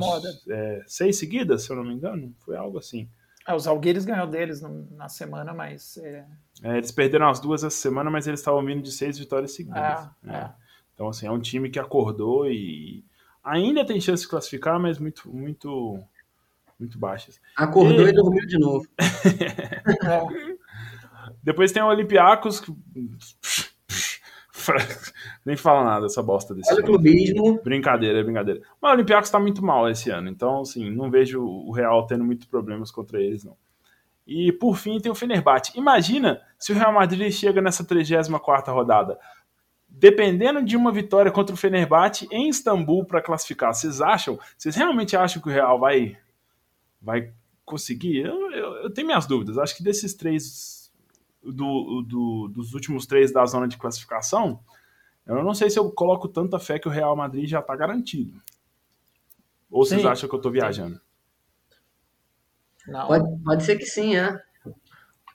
[0.50, 2.34] é, seis seguidas, se eu não me engano.
[2.40, 3.10] Foi algo assim.
[3.50, 5.98] É, os Algueires ganhou deles na semana, mas.
[5.98, 6.24] É...
[6.62, 10.08] É, eles perderam as duas essa semana, mas eles estavam vindo de seis vitórias seguidas.
[10.28, 10.52] É, é.
[10.94, 13.04] Então, assim, é um time que acordou e
[13.44, 16.00] ainda tem chance de classificar, mas muito, muito,
[16.80, 17.42] muito baixas.
[17.56, 18.88] Acordou e, e dormiu de novo.
[21.42, 22.62] Depois tem o Olympiacos.
[25.50, 27.60] Nem fala nada essa bosta desse Olha o clubismo.
[27.64, 28.62] Brincadeira, brincadeira.
[28.80, 32.24] Mas o Olympiacos tá muito mal esse ano, então, assim, não vejo o Real tendo
[32.24, 33.58] muitos problemas contra eles, não.
[34.28, 35.72] E, por fim, tem o Fenerbahçe.
[35.76, 39.18] Imagina se o Real Madrid chega nessa 34ª rodada.
[39.90, 44.38] Dependendo de uma vitória contra o Fenerbahçe em Istambul para classificar, vocês acham?
[44.56, 46.16] Vocês realmente acham que o Real vai,
[47.02, 47.34] vai
[47.66, 48.20] conseguir?
[48.20, 49.58] Eu, eu, eu tenho minhas dúvidas.
[49.58, 50.92] Acho que desses três
[51.44, 54.60] do, do, dos últimos três da zona de classificação,
[55.26, 58.42] eu não sei se eu coloco tanta fé que o Real Madrid já está garantido.
[59.70, 61.00] Ou sim, vocês acham que eu estou viajando?
[62.88, 63.08] Não.
[63.08, 64.42] Pode, pode ser que sim, é.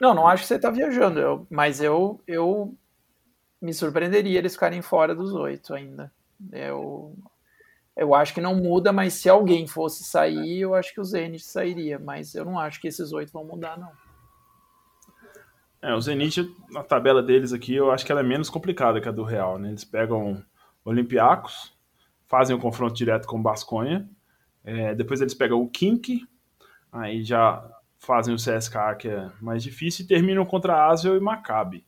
[0.00, 2.76] Não, não acho que você está viajando, eu, mas eu, eu
[3.60, 6.12] me surpreenderia eles ficarem fora dos oito ainda.
[6.52, 7.16] Eu,
[7.96, 11.44] eu acho que não muda, mas se alguém fosse sair, eu acho que o Zenit
[11.44, 11.98] sairia.
[11.98, 13.92] Mas eu não acho que esses oito vão mudar, não.
[15.84, 19.08] É, o Zenit, na tabela deles aqui, eu acho que ela é menos complicada que
[19.08, 19.68] a do Real, né?
[19.68, 20.42] Eles pegam
[20.82, 21.76] Olympiacos,
[22.26, 24.08] fazem o um confronto direto com o Basconha,
[24.64, 26.26] é, depois eles pegam o Kink,
[26.90, 27.62] aí já
[27.98, 31.84] fazem o CSKA, que é mais difícil, e terminam contra Asvel e Maccabi.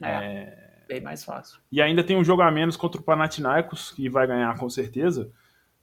[0.00, 1.58] É, é, bem mais fácil.
[1.72, 5.32] E ainda tem um jogo a menos contra o Panathinaikos, que vai ganhar com certeza.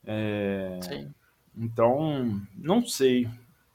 [0.05, 1.13] É, Sim.
[1.57, 3.27] Então, não sei.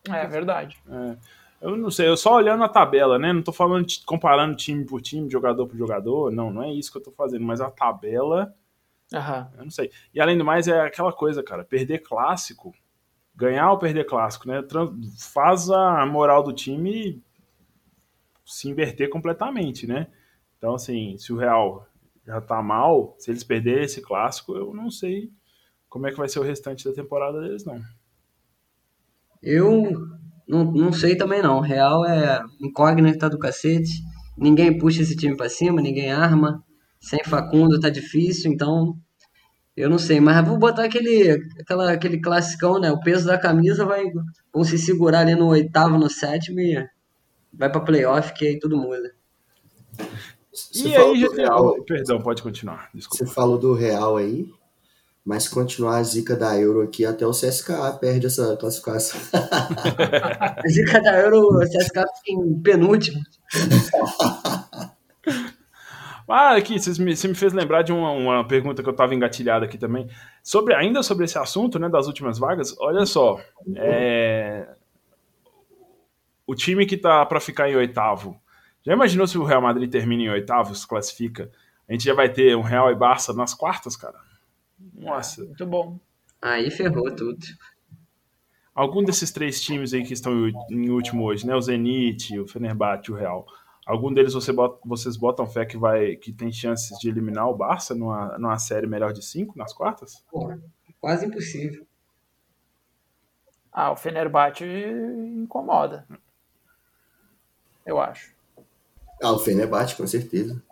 [0.09, 0.79] É verdade.
[0.89, 1.17] É.
[1.61, 3.33] Eu não sei, eu só olhando a tabela, né?
[3.33, 6.31] Não tô falando de, comparando time por time, jogador por jogador.
[6.31, 8.55] Não, não é isso que eu tô fazendo, mas a tabela.
[9.13, 9.59] Uhum.
[9.59, 9.91] Eu não sei.
[10.15, 12.73] E além do mais, é aquela coisa, cara, perder clássico,
[13.35, 14.63] ganhar ou perder clássico, né?
[15.19, 17.21] Faz a moral do time
[18.45, 20.07] se inverter completamente, né?
[20.57, 21.87] Então, assim, se o Real
[22.25, 25.33] já tá mal, se eles perderem esse clássico, eu não sei
[25.89, 27.81] como é que vai ser o restante da temporada deles, não.
[29.43, 30.19] Eu
[30.49, 31.61] não, não sei também não.
[31.61, 34.03] Real é incógnita do cacete.
[34.37, 36.65] Ninguém puxa esse time para cima, ninguém arma.
[37.01, 38.97] Sem Facundo tá difícil, então
[39.77, 42.91] eu não sei, mas vou botar aquele, aquela, aquele classicão, né?
[42.91, 44.05] O peso da camisa vai
[44.53, 46.85] vão se segurar ali no oitavo, no sétimo e
[47.53, 49.15] vai para playoff, que aí tudo muda.
[50.53, 51.81] Você e aí, Real...
[51.85, 52.91] Perdão, pode continuar.
[52.93, 53.25] Desculpa.
[53.25, 54.49] Você falou do Real aí.
[55.29, 59.21] Mas se continuar a zica da Euro aqui, até o CSKA perde essa classificação.
[59.35, 63.21] a zica da Euro, o CSKA fica em penúltimo.
[66.31, 69.15] Ah, aqui, você me, você me fez lembrar de uma, uma pergunta que eu estava
[69.15, 70.11] engatilhado aqui também.
[70.43, 73.41] Sobre, ainda sobre esse assunto, né, das últimas vagas, olha só.
[73.75, 74.69] É...
[76.47, 78.39] O time que tá para ficar em oitavo.
[78.83, 81.51] Já imaginou se o Real Madrid termina em oitavo, se classifica?
[81.89, 84.28] A gente já vai ter um Real e Barça nas quartas, cara?
[84.95, 85.45] Nossa.
[85.45, 85.99] muito bom.
[86.41, 87.45] Aí ferrou tudo.
[88.75, 90.33] Algum desses três times aí que estão
[90.71, 91.55] em último hoje, né?
[91.55, 93.45] O Zenit, o Fenerbahçe, o Real.
[93.85, 97.57] Algum deles você bota, vocês botam fé que vai que tem chances de eliminar o
[97.57, 100.25] Barça numa, numa série melhor de cinco nas quartas?
[100.31, 100.61] Porra,
[101.01, 101.85] quase impossível.
[103.73, 106.07] Ah, o Fenerbahçe incomoda.
[107.85, 108.33] Eu acho.
[109.21, 110.63] Ah, o Fenerbahçe, com certeza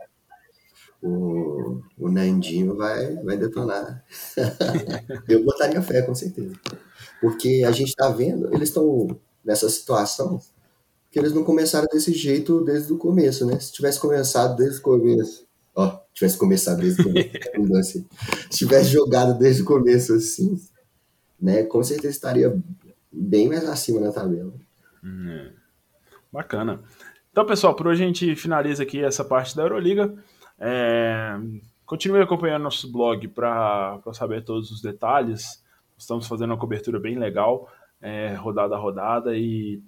[1.02, 4.04] o, o Nandinho vai, vai detonar.
[5.28, 6.54] eu botaria fé, com certeza.
[7.20, 9.08] Porque a gente está vendo, eles estão
[9.44, 10.40] nessa situação
[11.10, 13.58] que eles não começaram desse jeito desde o começo, né?
[13.58, 18.04] Se tivesse começado desde o começo, ó, tivesse começado desde o começo,
[18.50, 20.60] se tivesse jogado desde o começo assim,
[21.40, 22.54] né, com certeza estaria
[23.10, 24.52] bem mais acima na tabela.
[25.02, 25.50] Hum,
[26.32, 26.82] bacana.
[27.30, 30.14] Então, pessoal, por hoje a gente finaliza aqui essa parte da Euroliga.
[30.58, 31.38] É,
[31.84, 35.64] continue acompanhando nosso blog para saber todos os detalhes.
[35.96, 39.82] Estamos fazendo uma cobertura bem legal, é, rodada a rodada, e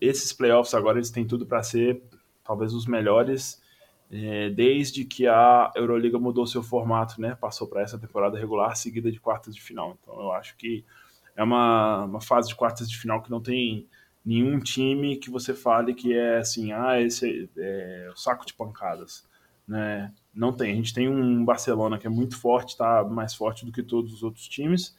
[0.00, 2.02] esses playoffs agora eles têm tudo para ser
[2.44, 3.62] talvez os melhores
[4.10, 7.34] é, desde que a Euroliga mudou seu formato, né?
[7.34, 9.96] Passou para essa temporada regular seguida de quartas de final.
[10.00, 10.84] Então eu acho que
[11.34, 13.88] é uma, uma fase de quartas de final que não tem
[14.24, 18.52] nenhum time que você fale que é assim, ah, esse é, é o saco de
[18.52, 19.26] pancadas
[19.72, 20.12] né?
[20.34, 20.72] Não tem.
[20.72, 24.12] A gente tem um Barcelona que é muito forte, está mais forte do que todos
[24.12, 24.94] os outros times,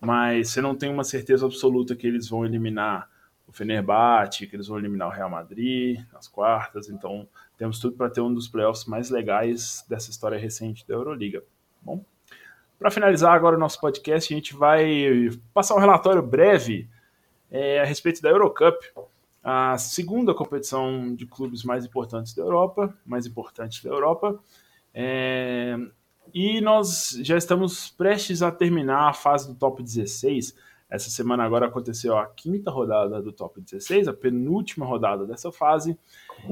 [0.00, 3.10] mas você não tem uma certeza absoluta que eles vão eliminar
[3.46, 8.10] o Fenerbahçe, que eles vão eliminar o Real Madrid nas quartas, então temos tudo para
[8.10, 11.44] ter um dos playoffs mais legais dessa história recente da Euroliga.
[11.82, 12.02] Bom,
[12.78, 16.88] para finalizar agora o nosso podcast, a gente vai passar um relatório breve
[17.50, 18.78] é, a respeito da Eurocup,
[19.48, 24.36] a segunda competição de clubes mais importantes da Europa, mais importante da Europa.
[24.92, 25.78] É,
[26.34, 30.52] e nós já estamos prestes a terminar a fase do top 16.
[30.90, 35.96] Essa semana agora aconteceu a quinta rodada do top 16, a penúltima rodada dessa fase.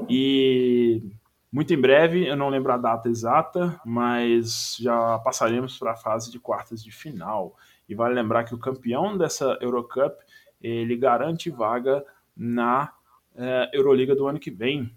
[0.08, 1.02] E
[1.50, 6.30] muito em breve, eu não lembro a data exata, mas já passaremos para a fase
[6.30, 7.56] de quartas de final.
[7.88, 10.16] E vale lembrar que o campeão dessa Eurocup,
[10.62, 12.04] ele garante vaga
[12.36, 12.92] na
[13.34, 14.90] é, Euroliga do ano que vem.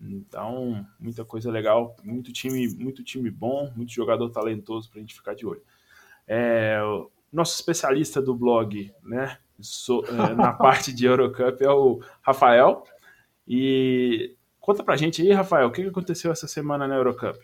[0.00, 5.14] Então, muita coisa legal, muito time, muito time bom, muito jogador talentoso para a gente
[5.14, 5.62] ficar de olho.
[6.26, 6.78] É,
[7.32, 12.84] nosso especialista do blog, né, so, é, na parte de Eurocup é o Rafael.
[13.46, 17.38] E conta pra gente aí, Rafael, o que aconteceu essa semana na Eurocup?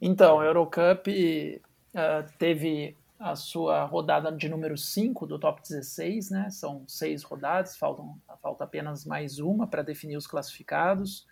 [0.00, 6.50] Então, a Eurocup uh, teve a sua rodada de número 5 do top 16, né?
[6.50, 11.26] São seis rodadas, faltam, falta apenas mais uma para definir os classificados.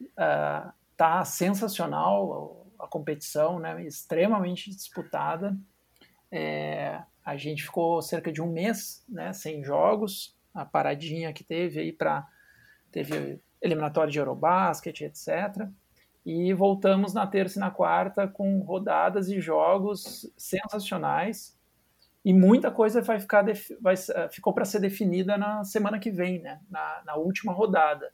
[0.00, 3.84] Uh, tá sensacional a, competição, né?
[3.84, 5.56] Extremamente disputada.
[6.30, 9.32] É, a gente ficou cerca de um mês, né?
[9.32, 12.26] Sem jogos, a paradinha que teve aí para
[12.90, 15.68] teve eliminatório de Eurobasket, etc.
[16.24, 21.58] E voltamos na terça e na quarta com rodadas e jogos sensacionais.
[22.24, 23.44] E muita coisa vai ficar
[23.80, 26.60] vai, eh, ficou para ser definida na semana que vem, né?
[26.70, 28.12] na, na última rodada.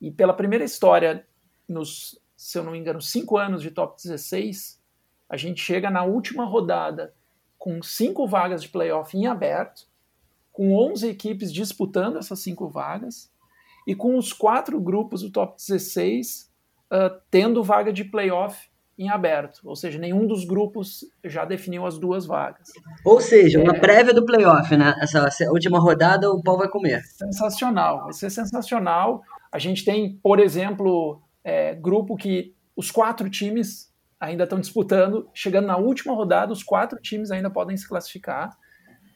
[0.00, 1.26] E pela primeira história,
[1.68, 4.80] nos, se eu não me engano, cinco anos de top 16,
[5.28, 7.12] a gente chega na última rodada
[7.58, 9.88] com cinco vagas de playoff em aberto,
[10.52, 13.32] com 11 equipes disputando essas cinco vagas,
[13.86, 16.47] e com os quatro grupos do top 16
[16.92, 18.68] uh, tendo vaga de playoff
[18.98, 22.68] em aberto, ou seja, nenhum dos grupos já definiu as duas vagas.
[23.04, 23.78] Ou seja, uma é...
[23.78, 24.92] prévia do playoff, né?
[25.00, 27.00] Essa última rodada o pau vai comer.
[27.04, 29.22] Sensacional, vai ser sensacional.
[29.52, 35.66] A gente tem, por exemplo, é, grupo que os quatro times ainda estão disputando, chegando
[35.66, 38.50] na última rodada, os quatro times ainda podem se classificar,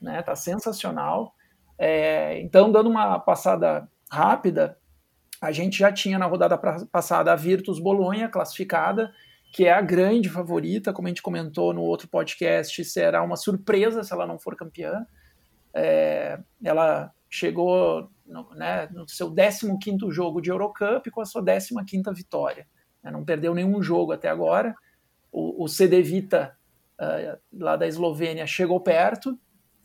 [0.00, 0.22] né?
[0.22, 1.34] Tá sensacional.
[1.76, 4.78] É, então, dando uma passada rápida,
[5.42, 9.12] a gente já tinha na rodada passada a Virtus Bolonha classificada,
[9.52, 14.04] que é a grande favorita, como a gente comentou no outro podcast, será uma surpresa
[14.04, 15.04] se ela não for campeã.
[15.74, 22.14] É, ela chegou no, né, no seu 15º jogo de Eurocup com a sua 15ª
[22.14, 22.64] vitória.
[23.02, 24.76] Né, não perdeu nenhum jogo até agora.
[25.32, 26.56] O, o CD Vita,
[27.00, 29.36] uh, lá da Eslovênia, chegou perto,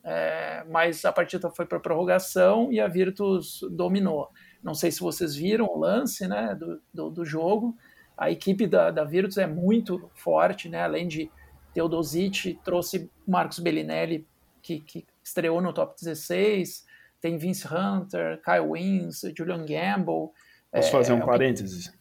[0.04, 4.30] é, mas a partida foi para prorrogação e a Virtus dominou.
[4.64, 7.76] Não sei se vocês viram o lance né, do, do, do jogo.
[8.18, 10.82] A equipe da, da Virtus é muito forte, né?
[10.82, 11.30] além de
[11.74, 14.26] Teodosic, trouxe Marcos Bellinelli,
[14.62, 16.86] que, que estreou no top 16,
[17.22, 20.32] tem Vince Hunter, Kyle Wins, Julian Gamble.
[20.72, 21.94] Posso é, fazer um é, parênteses?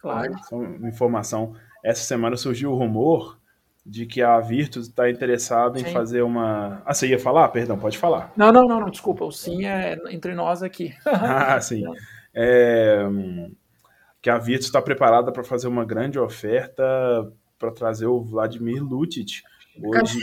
[0.00, 0.38] Claro.
[0.44, 1.54] Só uma informação.
[1.82, 3.39] Essa semana surgiu o rumor
[3.90, 6.80] de que a Virtus está interessada em fazer uma.
[6.86, 7.48] Ah, você ia falar?
[7.48, 8.32] Perdão, pode falar.
[8.36, 9.24] Não, não, não, não desculpa.
[9.24, 10.94] O sim é entre nós aqui.
[11.04, 11.82] ah, sim.
[12.32, 13.04] É...
[14.22, 16.84] Que a Virtus está preparada para fazer uma grande oferta
[17.58, 19.42] para trazer o Vladimir Lutic.
[19.82, 20.20] Hoje,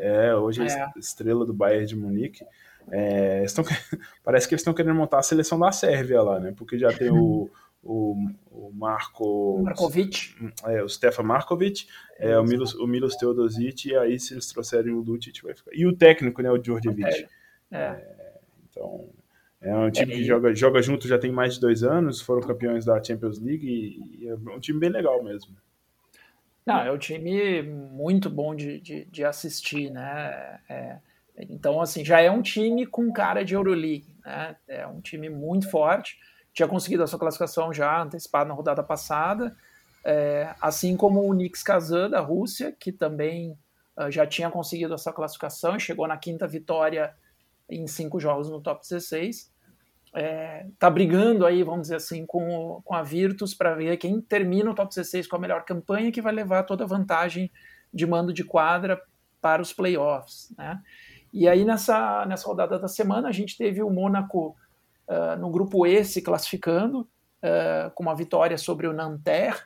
[0.00, 0.82] é, hoje é.
[0.82, 2.44] a estrela do Bayern de Munique.
[2.90, 3.64] É, estão...
[4.24, 6.52] Parece que eles estão querendo montar a seleção da Sérvia lá, né?
[6.56, 7.48] Porque já tem o,
[7.82, 8.14] o,
[8.50, 11.86] o Marco Markovic, é, o Stefan Markovic,
[12.18, 15.72] é, o Milos, o Milos Teodosic, e aí se eles trouxerem o Lucic vai ficar.
[15.74, 17.26] E o técnico, né, o Djordjevic.
[17.70, 17.76] É.
[17.76, 18.38] é.
[18.70, 19.08] então,
[19.60, 22.40] é um time é, que joga, joga junto já tem mais de dois anos, foram
[22.40, 25.56] campeões da Champions League e, e é um time bem legal mesmo.
[26.64, 30.60] Não, é um time muito bom de, de, de assistir, né?
[30.68, 30.98] É,
[31.36, 34.54] então, assim, já é um time com cara de Euroleague, né?
[34.68, 36.16] É um time muito forte
[36.52, 39.56] tinha conseguido a sua classificação já antecipada na rodada passada,
[40.04, 43.56] é, assim como o Nix Kazan da Rússia, que também
[43.96, 47.14] uh, já tinha conseguido a sua classificação chegou na quinta vitória
[47.70, 49.50] em cinco jogos no top 16.
[50.14, 54.70] É, tá brigando aí, vamos dizer assim, com, com a Virtus para ver quem termina
[54.70, 57.50] o top 16 com a melhor campanha que vai levar toda a vantagem
[57.94, 59.00] de mando de quadra
[59.40, 60.80] para os playoffs, né?
[61.32, 64.54] E aí nessa, nessa rodada da semana a gente teve o Mônaco
[65.12, 69.60] uh, no grupo E se classificando, uh, com uma vitória sobre o Nanterre,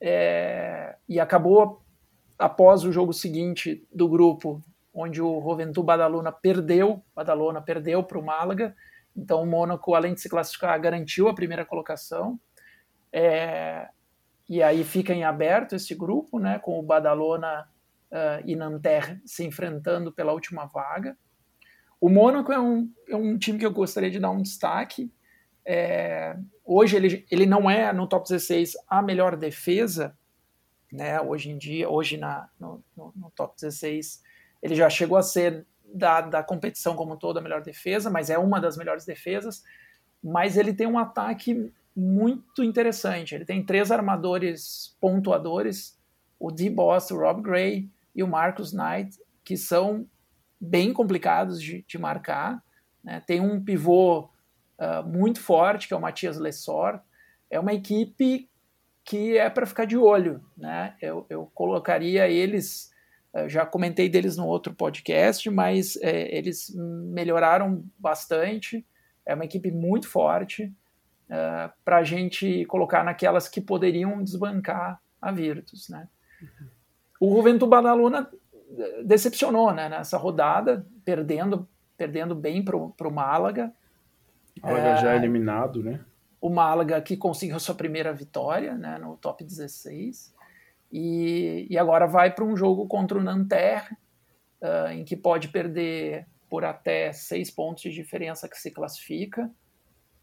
[0.00, 1.82] é, e acabou
[2.38, 4.62] após o jogo seguinte do grupo,
[4.94, 8.74] onde o Juventud Badalona perdeu, Badalona perdeu para o Málaga,
[9.14, 12.40] então o Mônaco, além de se classificar, garantiu a primeira colocação.
[13.12, 13.88] É,
[14.48, 17.68] e aí fica em aberto esse grupo, né, com o Badalona
[18.10, 21.16] uh, e Nanterre se enfrentando pela última vaga.
[22.00, 25.12] O Mônaco é um, é um time que eu gostaria de dar um destaque.
[25.64, 30.16] É, hoje ele, ele não é no top 16 a melhor defesa,
[30.90, 31.20] né?
[31.20, 34.22] Hoje em dia, hoje na, no, no, no top 16,
[34.62, 38.38] ele já chegou a ser da, da competição como toda a melhor defesa, mas é
[38.38, 39.62] uma das melhores defesas.
[40.22, 43.34] Mas ele tem um ataque muito interessante.
[43.34, 45.98] Ele tem três armadores pontuadores,
[46.38, 50.06] o D-Boss, o Rob Gray e o Marcus Knight, que são
[50.60, 52.62] bem complicados de, de marcar.
[53.02, 53.22] Né?
[53.26, 54.28] Tem um pivô
[54.78, 57.00] uh, muito forte, que é o Matias Lessor.
[57.48, 58.48] É uma equipe
[59.04, 60.44] que é para ficar de olho.
[60.56, 60.94] Né?
[61.00, 62.92] Eu, eu colocaria eles,
[63.34, 68.86] uh, já comentei deles no outro podcast, mas uh, eles melhoraram bastante.
[69.24, 70.72] É uma equipe muito forte uh,
[71.30, 75.88] eh, para a gente colocar naquelas que poderiam desbancar a Virtus.
[75.88, 76.08] Né?
[76.42, 76.68] Uhum.
[77.20, 78.28] O Juventud Badalona
[79.04, 83.72] decepcionou né, nessa rodada, perdendo, perdendo bem para o Málaga.
[84.62, 86.00] Málaga é, já eliminado, né?
[86.40, 90.34] O Málaga que conseguiu sua primeira vitória né, no top 16.
[90.92, 93.96] E, e agora vai para um jogo contra o Nanterre,
[94.60, 99.48] uh, em que pode perder por até seis pontos de diferença que se classifica,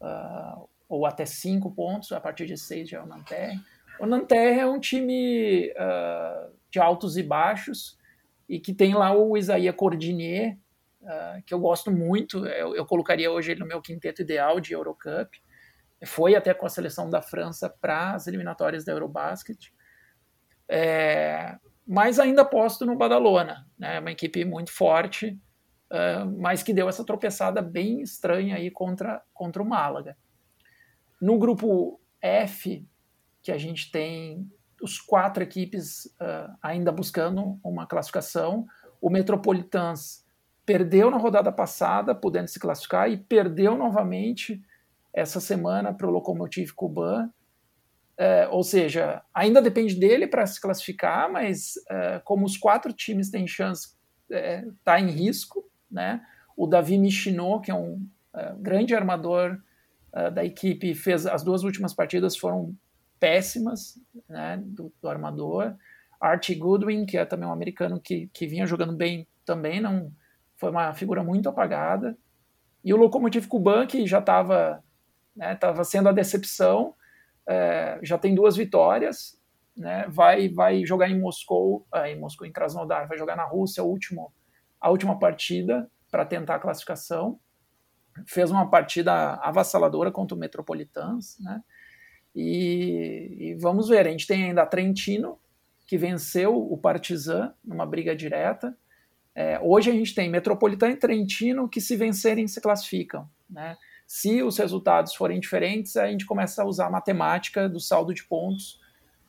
[0.00, 3.58] uh, ou até cinco pontos, a partir de seis já é o Nanterre.
[3.98, 7.97] O Nanterre é um time uh, de altos e baixos,
[8.48, 10.56] e que tem lá o Isaías Cordinier,
[11.02, 14.72] uh, que eu gosto muito, eu, eu, colocaria hoje ele no meu quinteto ideal de
[14.72, 15.38] Eurocup,
[16.06, 19.72] foi até com a seleção da França para as eliminatórias da Eurobasket,
[20.68, 25.38] é, mas ainda aposto no Badalona, né, uma equipe muito forte,
[25.90, 30.16] uh, mas que deu essa tropeçada bem estranha aí contra, contra o Málaga.
[31.20, 32.86] No grupo F,
[33.42, 34.48] que a gente tem
[34.82, 38.66] os quatro equipes uh, ainda buscando uma classificação.
[39.00, 40.24] O Metropolitans
[40.64, 44.62] perdeu na rodada passada, podendo se classificar, e perdeu novamente
[45.12, 47.30] essa semana para o Lokomotiv Kuban.
[48.18, 53.30] Uh, ou seja, ainda depende dele para se classificar, mas uh, como os quatro times
[53.30, 53.96] têm chance,
[54.28, 55.64] está uh, em risco.
[55.90, 56.20] Né?
[56.56, 58.06] O Davi Michinot, que é um
[58.58, 59.58] grande armador
[60.32, 62.74] da equipe, fez as duas últimas partidas foram
[63.18, 65.74] péssimas né, do, do, armador.
[66.20, 70.12] Archie Goodwin, que é também um americano que, que vinha jogando bem também, não
[70.56, 72.16] foi uma figura muito apagada.
[72.84, 74.82] E o Lokomotiv Kuban, que já estava
[75.38, 76.94] né, tava sendo a decepção,
[77.46, 79.40] é, já tem duas vitórias,
[79.76, 83.84] né, vai, vai jogar em Moscou, ah, em Moscou, em Krasnodar, vai jogar na Rússia
[83.84, 84.34] último,
[84.80, 87.38] a última partida para tentar a classificação.
[88.26, 91.62] Fez uma partida avassaladora contra o Metropolitans, né?
[92.40, 95.40] E, e, vamos ver, a gente tem ainda a Trentino,
[95.84, 98.78] que venceu o Partizan numa briga direta.
[99.34, 103.28] É, hoje a gente tem Metropolitano e Trentino que, se vencerem, se classificam.
[103.50, 103.76] Né?
[104.06, 108.22] Se os resultados forem diferentes, a gente começa a usar a matemática do saldo de
[108.22, 108.74] pontos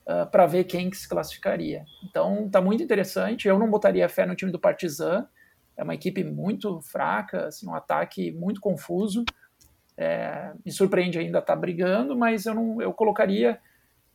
[0.06, 1.86] uh, ah, para ver quem que se classificaria.
[2.08, 3.48] Então está muito interessante.
[3.48, 5.28] Eu não botaria fé no time do Partizan.
[5.76, 9.26] É uma equipe muito fraca, assim, um ataque muito confuso.
[10.02, 13.60] É, me surpreende ainda estar tá brigando, mas eu não, eu colocaria,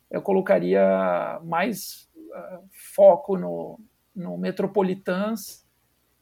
[0.09, 3.79] eu colocaria mais uh, foco no,
[4.15, 5.63] no Metropolitans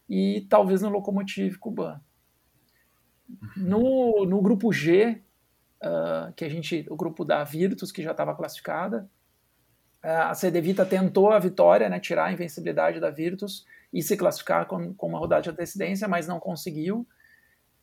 [0.09, 2.01] e talvez no Locomotive Cuban.
[3.55, 5.21] No, no grupo G,
[5.81, 9.09] uh, que a gente, o grupo da Virtus, que já estava classificada,
[10.03, 14.65] uh, a Cedevita tentou a vitória, né, tirar a invencibilidade da Virtus e se classificar
[14.65, 17.07] com, com uma rodada de antecedência, mas não conseguiu.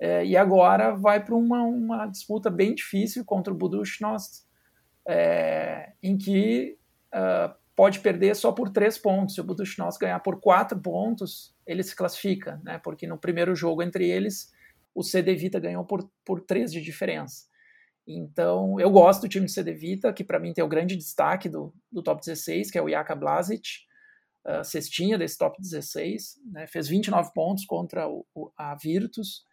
[0.00, 4.46] É, e agora vai para uma, uma, disputa bem difícil contra o Budushnost,
[5.06, 6.78] é, em que
[7.14, 9.34] uh, pode perder só por três pontos.
[9.34, 12.78] Se o Budushnost ganhar por quatro pontos, ele se classifica, né?
[12.78, 14.52] porque no primeiro jogo entre eles,
[14.94, 17.48] o CD Vita ganhou por, por três de diferença.
[18.06, 21.48] Então, eu gosto do time do CD Vita, que para mim tem o grande destaque
[21.48, 23.68] do, do top 16, que é o Jaka Blazic,
[24.46, 26.66] uh, cestinha desse top 16, né?
[26.66, 29.44] fez 29 pontos contra o, o, a Virtus,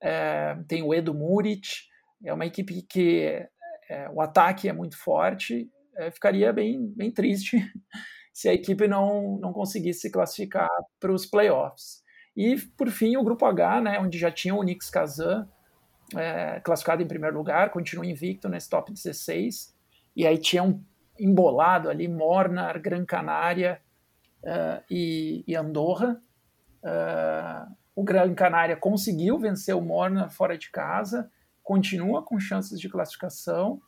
[0.00, 1.88] é, tem o Edu Murit,
[2.24, 3.46] é uma equipe que
[3.88, 7.56] é, o ataque é muito forte, é, ficaria bem, bem triste
[8.32, 10.68] se a equipe não, não conseguisse se classificar
[11.00, 12.02] para os playoffs.
[12.36, 15.48] E, por fim, o grupo H, né, onde já tinha o Nix Kazan
[16.16, 19.74] é, classificado em primeiro lugar, continua invicto nesse top 16,
[20.14, 20.82] e aí tinha um
[21.18, 23.80] embolado ali, Mornar, Gran Canária,
[24.42, 26.20] uh, e, e, Andorra.
[26.82, 31.28] Uh, o Gran Canária conseguiu vencer o Morna fora de casa,
[31.64, 33.82] continua com chances de classificação.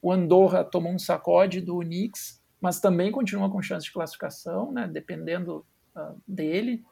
[0.00, 4.86] O Andorra tomou um sacode do Unix, mas também continua com chances de classificação, né,
[4.86, 5.66] dependendo
[6.24, 6.84] dele.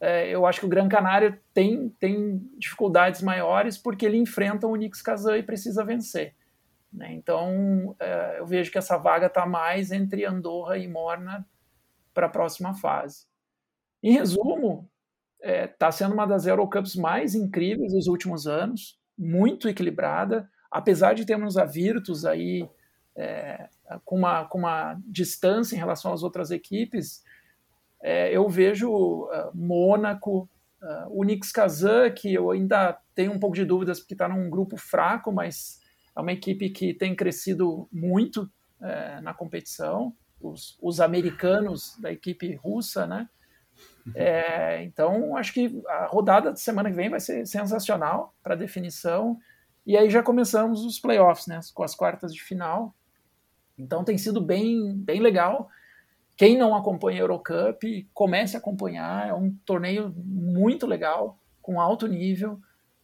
[0.00, 4.72] É, eu acho que o Gran Canária tem, tem dificuldades maiores porque ele enfrenta o
[4.72, 6.34] Unix Kazan e precisa vencer.
[6.92, 7.12] Né?
[7.12, 11.46] Então, é, eu vejo que essa vaga está mais entre Andorra e Morna
[12.12, 13.28] para a próxima fase.
[14.02, 14.90] Em resumo,
[15.40, 21.14] está é, tá sendo uma das Eurocups mais incríveis dos últimos anos, muito equilibrada, apesar
[21.14, 22.68] de termos a Virtus aí
[23.16, 23.68] é,
[24.04, 27.22] com, uma, com uma distância em relação às outras equipes,
[28.02, 30.48] é, eu vejo uh, Mônaco,
[30.82, 34.48] uh, o Nix Kazan, que eu ainda tenho um pouco de dúvidas porque está num
[34.48, 35.80] grupo fraco, mas
[36.16, 40.14] é uma equipe que tem crescido muito é, na competição.
[40.40, 43.28] Os, os, americanos da equipe russa, né?
[44.14, 49.38] É, então, acho que a rodada de semana que vem vai ser sensacional para definição.
[49.86, 51.60] E aí já começamos os playoffs, né?
[51.74, 52.94] Com as quartas de final.
[53.78, 55.68] Então tem sido bem, bem legal.
[56.36, 59.28] Quem não acompanha a Eurocup, comece a acompanhar.
[59.28, 62.58] É um torneio muito legal, com alto nível.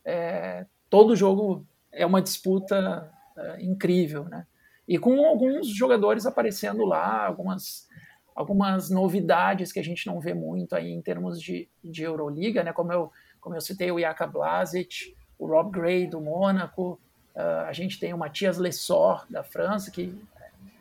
[0.04, 4.46] É, todo jogo é uma disputa é, incrível, né?
[4.88, 7.88] E com alguns jogadores aparecendo lá, algumas,
[8.36, 12.72] algumas novidades que a gente não vê muito aí em termos de, de Euroliga, né?
[12.72, 13.10] Como eu,
[13.40, 17.00] como eu citei, o Jaka Blasic, o Rob Gray do Mônaco,
[17.34, 20.14] uh, a gente tem o Matias Lessor da França, que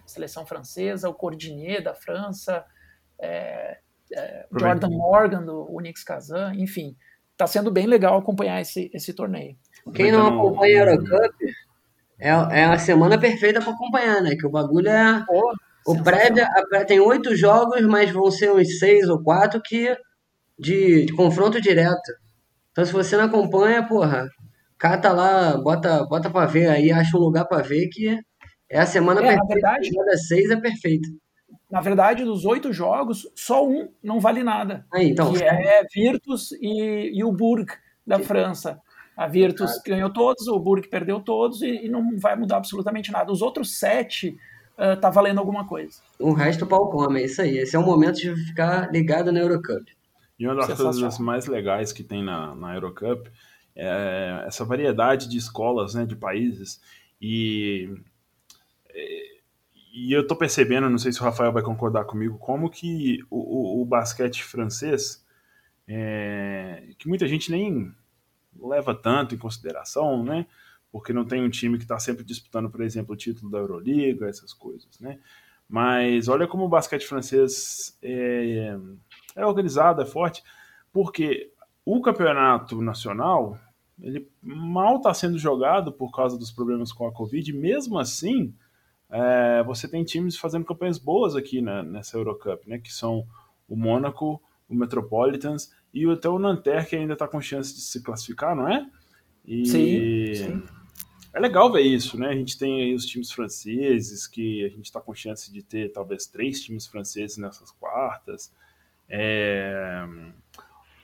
[0.05, 2.63] seleção francesa, o Cordinier da França,
[3.17, 3.79] é,
[4.13, 6.95] é, Jordan Morgan do Unix Kazan, enfim,
[7.31, 9.57] está sendo bem legal acompanhar esse, esse torneio.
[9.93, 11.35] Quem não acompanha a Eurocup
[12.19, 14.35] é, é a semana perfeita para acompanhar, né?
[14.35, 15.25] Que o bagulho é.
[15.25, 15.53] Pô,
[15.85, 16.49] o prévia,
[16.87, 19.95] tem oito jogos, mas vão ser uns seis ou quatro que
[20.57, 22.11] de, de confronto direto.
[22.71, 24.27] Então, se você não acompanha, porra,
[24.77, 28.19] cata lá, bota, bota para ver aí, acha um lugar para ver que
[28.69, 29.45] é a semana é, perfeita.
[29.47, 31.07] Na verdade, cada seis é perfeita.
[31.69, 34.85] Na verdade, dos oito jogos, só um não vale nada.
[34.93, 37.71] Aí, então, que é Virtus e, e o Burg
[38.05, 38.79] da França.
[39.15, 39.81] A Virtus ah.
[39.85, 43.31] ganhou todos, o Burg perdeu todos e, e, não vai mudar absolutamente nada.
[43.31, 44.35] Os outros sete
[44.77, 45.99] uh, tá valendo alguma coisa.
[46.19, 47.57] O resto pau come, é isso aí.
[47.57, 49.85] Esse é o momento de ficar ligado na Eurocup.
[50.37, 53.29] E uma das coisas mais legais que tem na, na Eurocup
[53.75, 56.81] é essa variedade de escolas, né, de países.
[57.21, 57.89] E
[59.95, 63.79] e eu tô percebendo, não sei se o Rafael vai concordar comigo, como que o,
[63.79, 65.25] o, o basquete francês,
[65.87, 67.93] é, que muita gente nem
[68.59, 70.45] leva tanto em consideração, né?
[70.95, 74.29] Porque não tem um time que está sempre disputando, por exemplo, o título da Euroliga,
[74.29, 75.19] essas coisas, né?
[75.67, 78.77] Mas olha como o basquete francês é,
[79.35, 80.41] é organizado, é forte,
[80.93, 81.51] porque
[81.83, 83.59] o campeonato nacional
[84.01, 88.55] ele mal está sendo jogado por causa dos problemas com a Covid, mesmo assim
[89.09, 92.79] é, você tem times fazendo campanhas boas aqui né, nessa Eurocup, né?
[92.79, 93.27] Que são
[93.67, 98.01] o Mônaco, o Metropolitans e até o Nanterre, que ainda está com chance de se
[98.01, 98.89] classificar, não é?
[99.45, 100.63] E sim, sim.
[101.35, 102.29] É legal ver isso, né?
[102.29, 105.91] A gente tem aí os times franceses, que a gente está com chance de ter
[105.91, 108.53] talvez três times franceses nessas quartas.
[109.09, 110.07] É...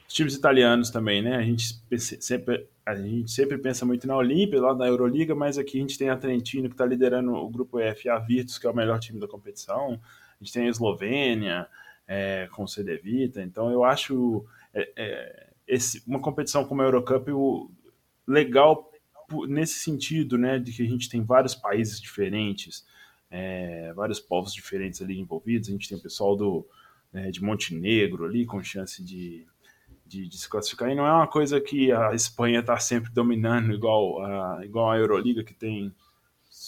[0.08, 1.36] Os times italianos também, né?
[1.36, 1.78] A gente
[2.22, 5.98] sempre a gente sempre pensa muito na Olímpia, lá na Euroliga, mas aqui a gente
[5.98, 9.00] tem a Trentino, que está liderando o grupo F, a Virtus, que é o melhor
[9.00, 10.00] time da competição.
[10.40, 11.68] A gente tem a Eslovênia,
[12.08, 13.42] é, com o CD Vita.
[13.42, 17.70] Então, eu acho é, é, esse, uma competição como a Eurocup o,
[18.26, 18.91] legal
[19.48, 22.86] nesse sentido, né, de que a gente tem vários países diferentes,
[23.30, 25.70] é, vários povos diferentes ali envolvidos.
[25.70, 26.68] A gente tem o pessoal do,
[27.12, 29.46] né, de Montenegro ali, com chance de
[30.12, 30.90] de, de, se classificar.
[30.90, 34.98] E não é uma coisa que a Espanha está sempre dominando, igual a, igual a
[34.98, 35.96] Euroliga, que tem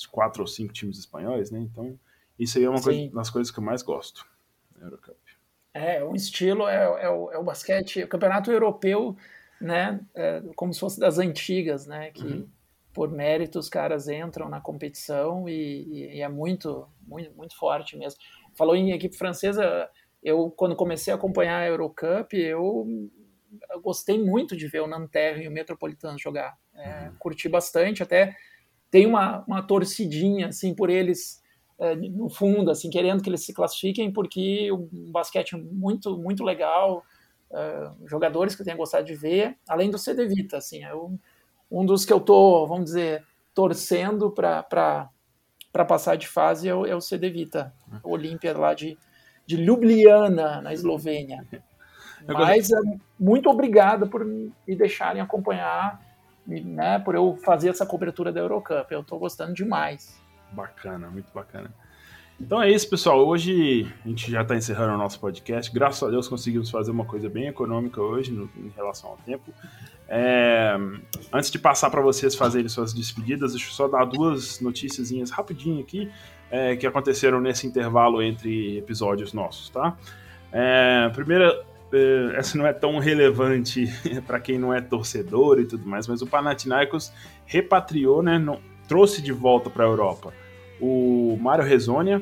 [0.10, 1.60] quatro ou cinco times espanhóis, né?
[1.60, 2.00] Então,
[2.40, 4.26] isso aí é uma coisa, das coisas que eu mais gosto
[4.78, 5.18] na Eurocup.
[5.74, 9.18] É, um estilo é, é, o, é o basquete, o campeonato europeu,
[9.60, 10.00] né?
[10.16, 12.12] É, como se fosse das antigas, né?
[12.12, 12.48] Que uhum.
[12.94, 18.20] Por mérito os caras entram na competição e, e, é muito, muito, muito forte mesmo.
[18.56, 19.90] Falou em equipe francesa,
[20.22, 22.86] eu quando comecei a acompanhar a Eurocup, eu
[23.72, 26.58] eu gostei muito de ver o Nanterre e o Metropolitano jogar.
[26.74, 27.16] É, uhum.
[27.20, 28.36] Curti bastante, até
[28.90, 31.42] tem uma, uma torcidinha assim por eles
[31.80, 37.04] é, no fundo, assim querendo que eles se classifiquem, porque um basquete muito muito legal,
[37.52, 40.94] é, jogadores que eu tenho gostado de ver, além do CD Vita, assim, é
[41.74, 45.10] um, dos que eu tô, vamos dizer, torcendo para
[45.88, 48.00] passar de fase é o, é o CD Vita, uhum.
[48.04, 48.98] Olímpia lá de,
[49.46, 51.46] de Ljubljana, na Eslovênia.
[52.28, 52.78] Mas é,
[53.20, 56.00] muito obrigado por me deixarem acompanhar,
[56.46, 58.92] né, por eu fazer essa cobertura da Eurocup.
[58.92, 60.22] Eu estou gostando demais.
[60.52, 61.74] Bacana, muito bacana.
[62.40, 63.26] Então é isso, pessoal.
[63.26, 65.72] Hoje a gente já está encerrando o nosso podcast.
[65.72, 69.54] Graças a Deus conseguimos fazer uma coisa bem econômica hoje no, em relação ao tempo.
[70.10, 70.76] É,
[71.32, 75.80] antes de passar para vocês fazerem suas despedidas, deixa eu só dar duas notícias rapidinho
[75.80, 76.12] aqui
[76.52, 79.96] é, que aconteceram nesse intervalo entre episódios nossos, tá?
[80.52, 83.88] É, primeira, é, essa não é tão relevante
[84.28, 87.12] para quem não é torcedor e tudo mais, mas o Panathinaikos
[87.46, 90.34] repatriou, né, não, trouxe de volta para a Europa
[90.84, 92.22] o Mário Rezonia,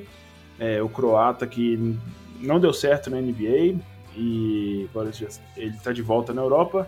[0.60, 1.98] é, o croata que
[2.40, 3.80] não deu certo na NBA
[4.16, 5.10] e agora
[5.58, 6.88] ele está de volta na Europa.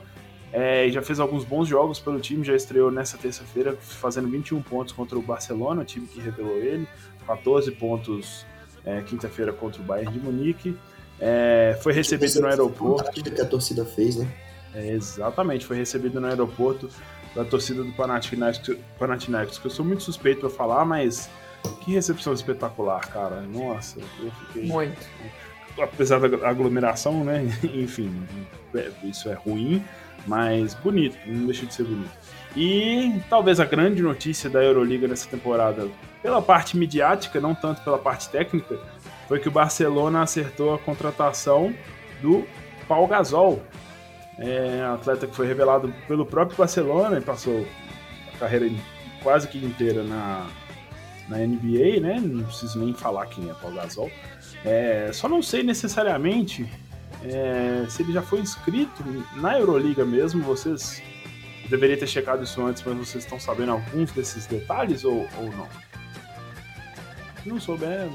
[0.51, 4.93] É, já fez alguns bons jogos pelo time, já estreou nessa terça-feira fazendo 21 pontos
[4.93, 6.87] contra o Barcelona, o time que revelou ele,
[7.25, 8.45] 14 pontos
[8.85, 10.77] é, quinta-feira contra o Bayern de Munique.
[11.19, 13.11] É, foi recebido no aeroporto.
[13.11, 14.31] que a torcida fez, né?
[14.75, 16.87] É, exatamente, foi recebido no aeroporto
[17.33, 21.29] da torcida do Panathinaikos, Panathinaikos que eu sou muito suspeito para falar, mas
[21.83, 23.41] que recepção espetacular, cara.
[23.41, 24.67] Nossa, eu fiquei.
[24.67, 25.07] Muito.
[25.81, 27.45] Apesar da aglomeração, né?
[27.63, 28.25] Enfim,
[28.75, 29.83] é, isso é ruim,
[30.27, 32.11] mas bonito, não deixa de ser bonito.
[32.55, 35.87] E talvez a grande notícia da Euroliga nessa temporada,
[36.21, 38.79] pela parte midiática, não tanto pela parte técnica,
[39.27, 41.73] foi que o Barcelona acertou a contratação
[42.21, 42.45] do
[42.87, 43.61] Paul Gasol,
[44.37, 47.65] é, atleta que foi revelado pelo próprio Barcelona e passou
[48.33, 48.69] a carreira
[49.23, 50.45] quase que inteira na,
[51.27, 52.19] na NBA, né?
[52.19, 54.11] Não preciso nem falar quem é Paul Gasol.
[54.65, 56.69] É, só não sei necessariamente
[57.23, 59.03] é, se ele já foi inscrito
[59.35, 60.43] na Euroliga mesmo.
[60.43, 61.01] Vocês
[61.69, 65.67] deveriam ter checado isso antes, mas vocês estão sabendo alguns desses detalhes ou, ou não?
[67.41, 68.09] Se não souber.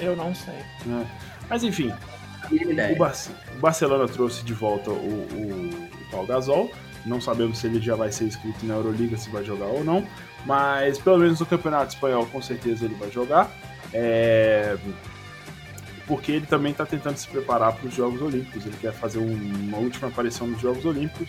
[0.00, 0.54] Eu não sei.
[0.54, 1.06] É.
[1.48, 1.92] Mas enfim,
[2.50, 3.14] o, Bar
[3.56, 6.70] o, Barcelona trouxe de volta o, o, o Paul Gasol.
[7.04, 10.06] Não sabemos se ele já vai ser inscrito na Euroliga, se vai jogar ou não.
[10.44, 13.50] Mas pelo menos no Campeonato Espanhol, com certeza ele vai jogar.
[13.92, 14.76] É...
[16.06, 18.66] Porque ele também está tentando se preparar para os Jogos Olímpicos.
[18.66, 21.28] Ele quer fazer um, uma última aparição nos Jogos Olímpicos.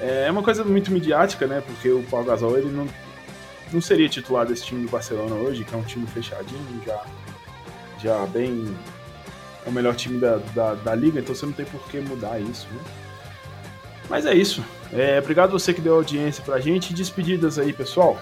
[0.00, 1.62] É uma coisa muito midiática, né?
[1.64, 2.86] Porque o Paul Gasol ele não,
[3.72, 7.04] não seria titular desse time do Barcelona hoje, que é um time fechadinho, já,
[8.00, 8.74] já bem.
[9.66, 12.38] É o melhor time da, da, da liga, então você não tem por que mudar
[12.38, 12.80] isso, né?
[14.08, 14.62] Mas é isso.
[14.92, 16.92] É, obrigado você que deu audiência pra gente.
[16.92, 18.18] Despedidas aí, pessoal.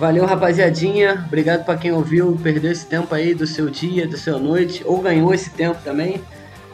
[0.00, 1.24] Valeu, rapaziadinha.
[1.26, 5.02] Obrigado para quem ouviu, perdeu esse tempo aí do seu dia, do seu noite, ou
[5.02, 6.22] ganhou esse tempo também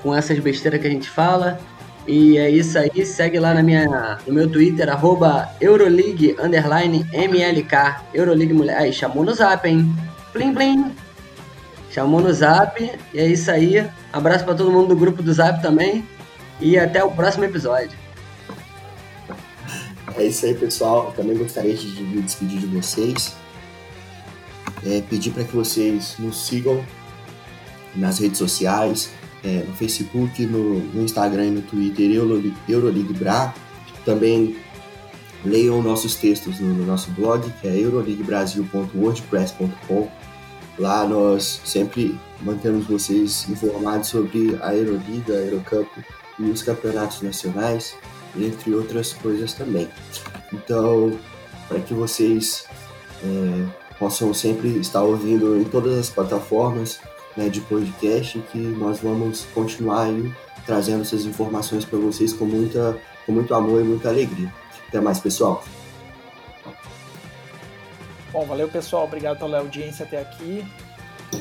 [0.01, 1.59] com essas besteiras que a gente fala.
[2.07, 8.55] E é isso aí, segue lá na minha, no meu Twitter, arroba Euroleague, MLK, Euroleague
[8.55, 8.77] Mulher.
[8.77, 9.93] Aí, chamou no zap, hein?
[10.33, 10.95] Plim, plim.
[11.91, 12.81] Chamou no zap,
[13.13, 13.85] e é isso aí.
[14.13, 16.07] Abraço para todo mundo do grupo do zap também.
[16.61, 18.06] E até o próximo episódio.
[20.17, 21.09] É isso aí, pessoal.
[21.09, 23.35] Eu também gostaria de me despedir de vocês.
[24.85, 26.83] É, pedir para que vocês nos sigam
[27.95, 29.11] nas redes sociais,
[29.45, 33.55] é, no Facebook, no, no, Instagram e no Twitter, Euroleague Bra.
[34.05, 34.57] Também
[35.45, 40.09] leiam nossos textos no, no nosso blog, que é euroleaguebrasil.wordpress.com.
[40.79, 45.87] Lá nós sempre mantemos vocês informados sobre a Euroliga, a Eurocup
[46.39, 47.95] e os campeonatos nacionais
[48.45, 49.89] entre outras coisas também.
[50.53, 51.19] Então,
[51.69, 52.67] para que vocês
[53.23, 53.67] é,
[53.99, 57.01] possam sempre estar ouvindo em todas as plataformas
[57.37, 60.33] né, de podcast, que nós vamos continuar aí
[60.65, 64.53] trazendo essas informações para vocês com, muita, com muito amor e muita alegria.
[64.89, 65.63] Até mais, pessoal.
[68.33, 70.65] Bom, valeu pessoal, obrigado pela audiência até aqui.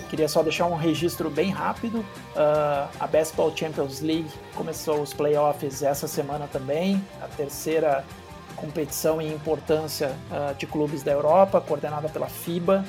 [0.10, 2.00] Queria só deixar um registro bem rápido.
[2.00, 8.04] Uh, a Basketball Champions League começou os playoffs essa semana também, a terceira
[8.56, 12.86] competição em importância uh, de clubes da Europa, coordenada pela FIBA.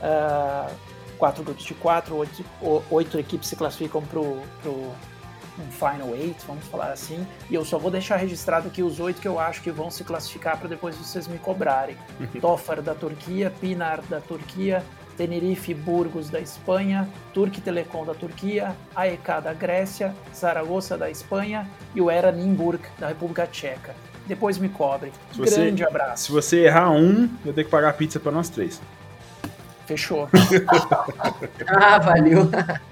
[0.00, 0.72] Uh,
[1.18, 2.44] quatro grupos de quatro, oito,
[2.90, 4.42] oito equipes se classificam para o
[5.58, 7.26] um Final Eight, vamos falar assim.
[7.50, 10.04] E eu só vou deixar registrado aqui os oito que eu acho que vão se
[10.04, 11.96] classificar para depois vocês me cobrarem.
[12.40, 14.84] Tofar da Turquia, Pinar da Turquia,
[15.18, 22.00] Tenerife Burgos da Espanha, Turk Telecom da Turquia, AEK da Grécia, Zaragoza da Espanha e
[22.00, 23.96] o Era Nimburg da República Tcheca.
[24.28, 25.10] Depois me cobre.
[25.32, 26.24] Se Grande você, abraço.
[26.26, 28.80] Se você errar um, eu tenho que pagar pizza para nós três.
[29.86, 30.28] Fechou.
[31.66, 32.48] ah, valeu.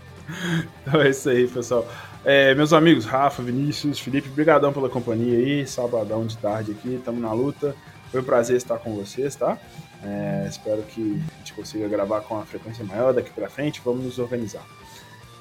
[0.82, 1.86] Então é isso aí, pessoal.
[2.24, 7.22] É, meus amigos Rafa, Vinícius, Felipe, brigadão pela companhia aí, sabadão de tarde aqui, estamos
[7.22, 7.76] na luta.
[8.10, 9.58] Foi um prazer estar com vocês, tá?
[10.02, 13.80] É, espero que a gente consiga gravar com uma frequência maior daqui para frente.
[13.84, 14.64] Vamos nos organizar.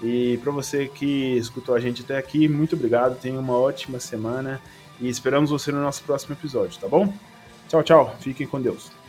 [0.04, 4.62] E para você que escutou a gente até aqui, muito obrigado, tenha uma ótima semana
[5.00, 7.14] e esperamos você no nosso próximo episódio, tá bom?
[7.68, 9.05] Tchau, tchau, fiquem com Deus.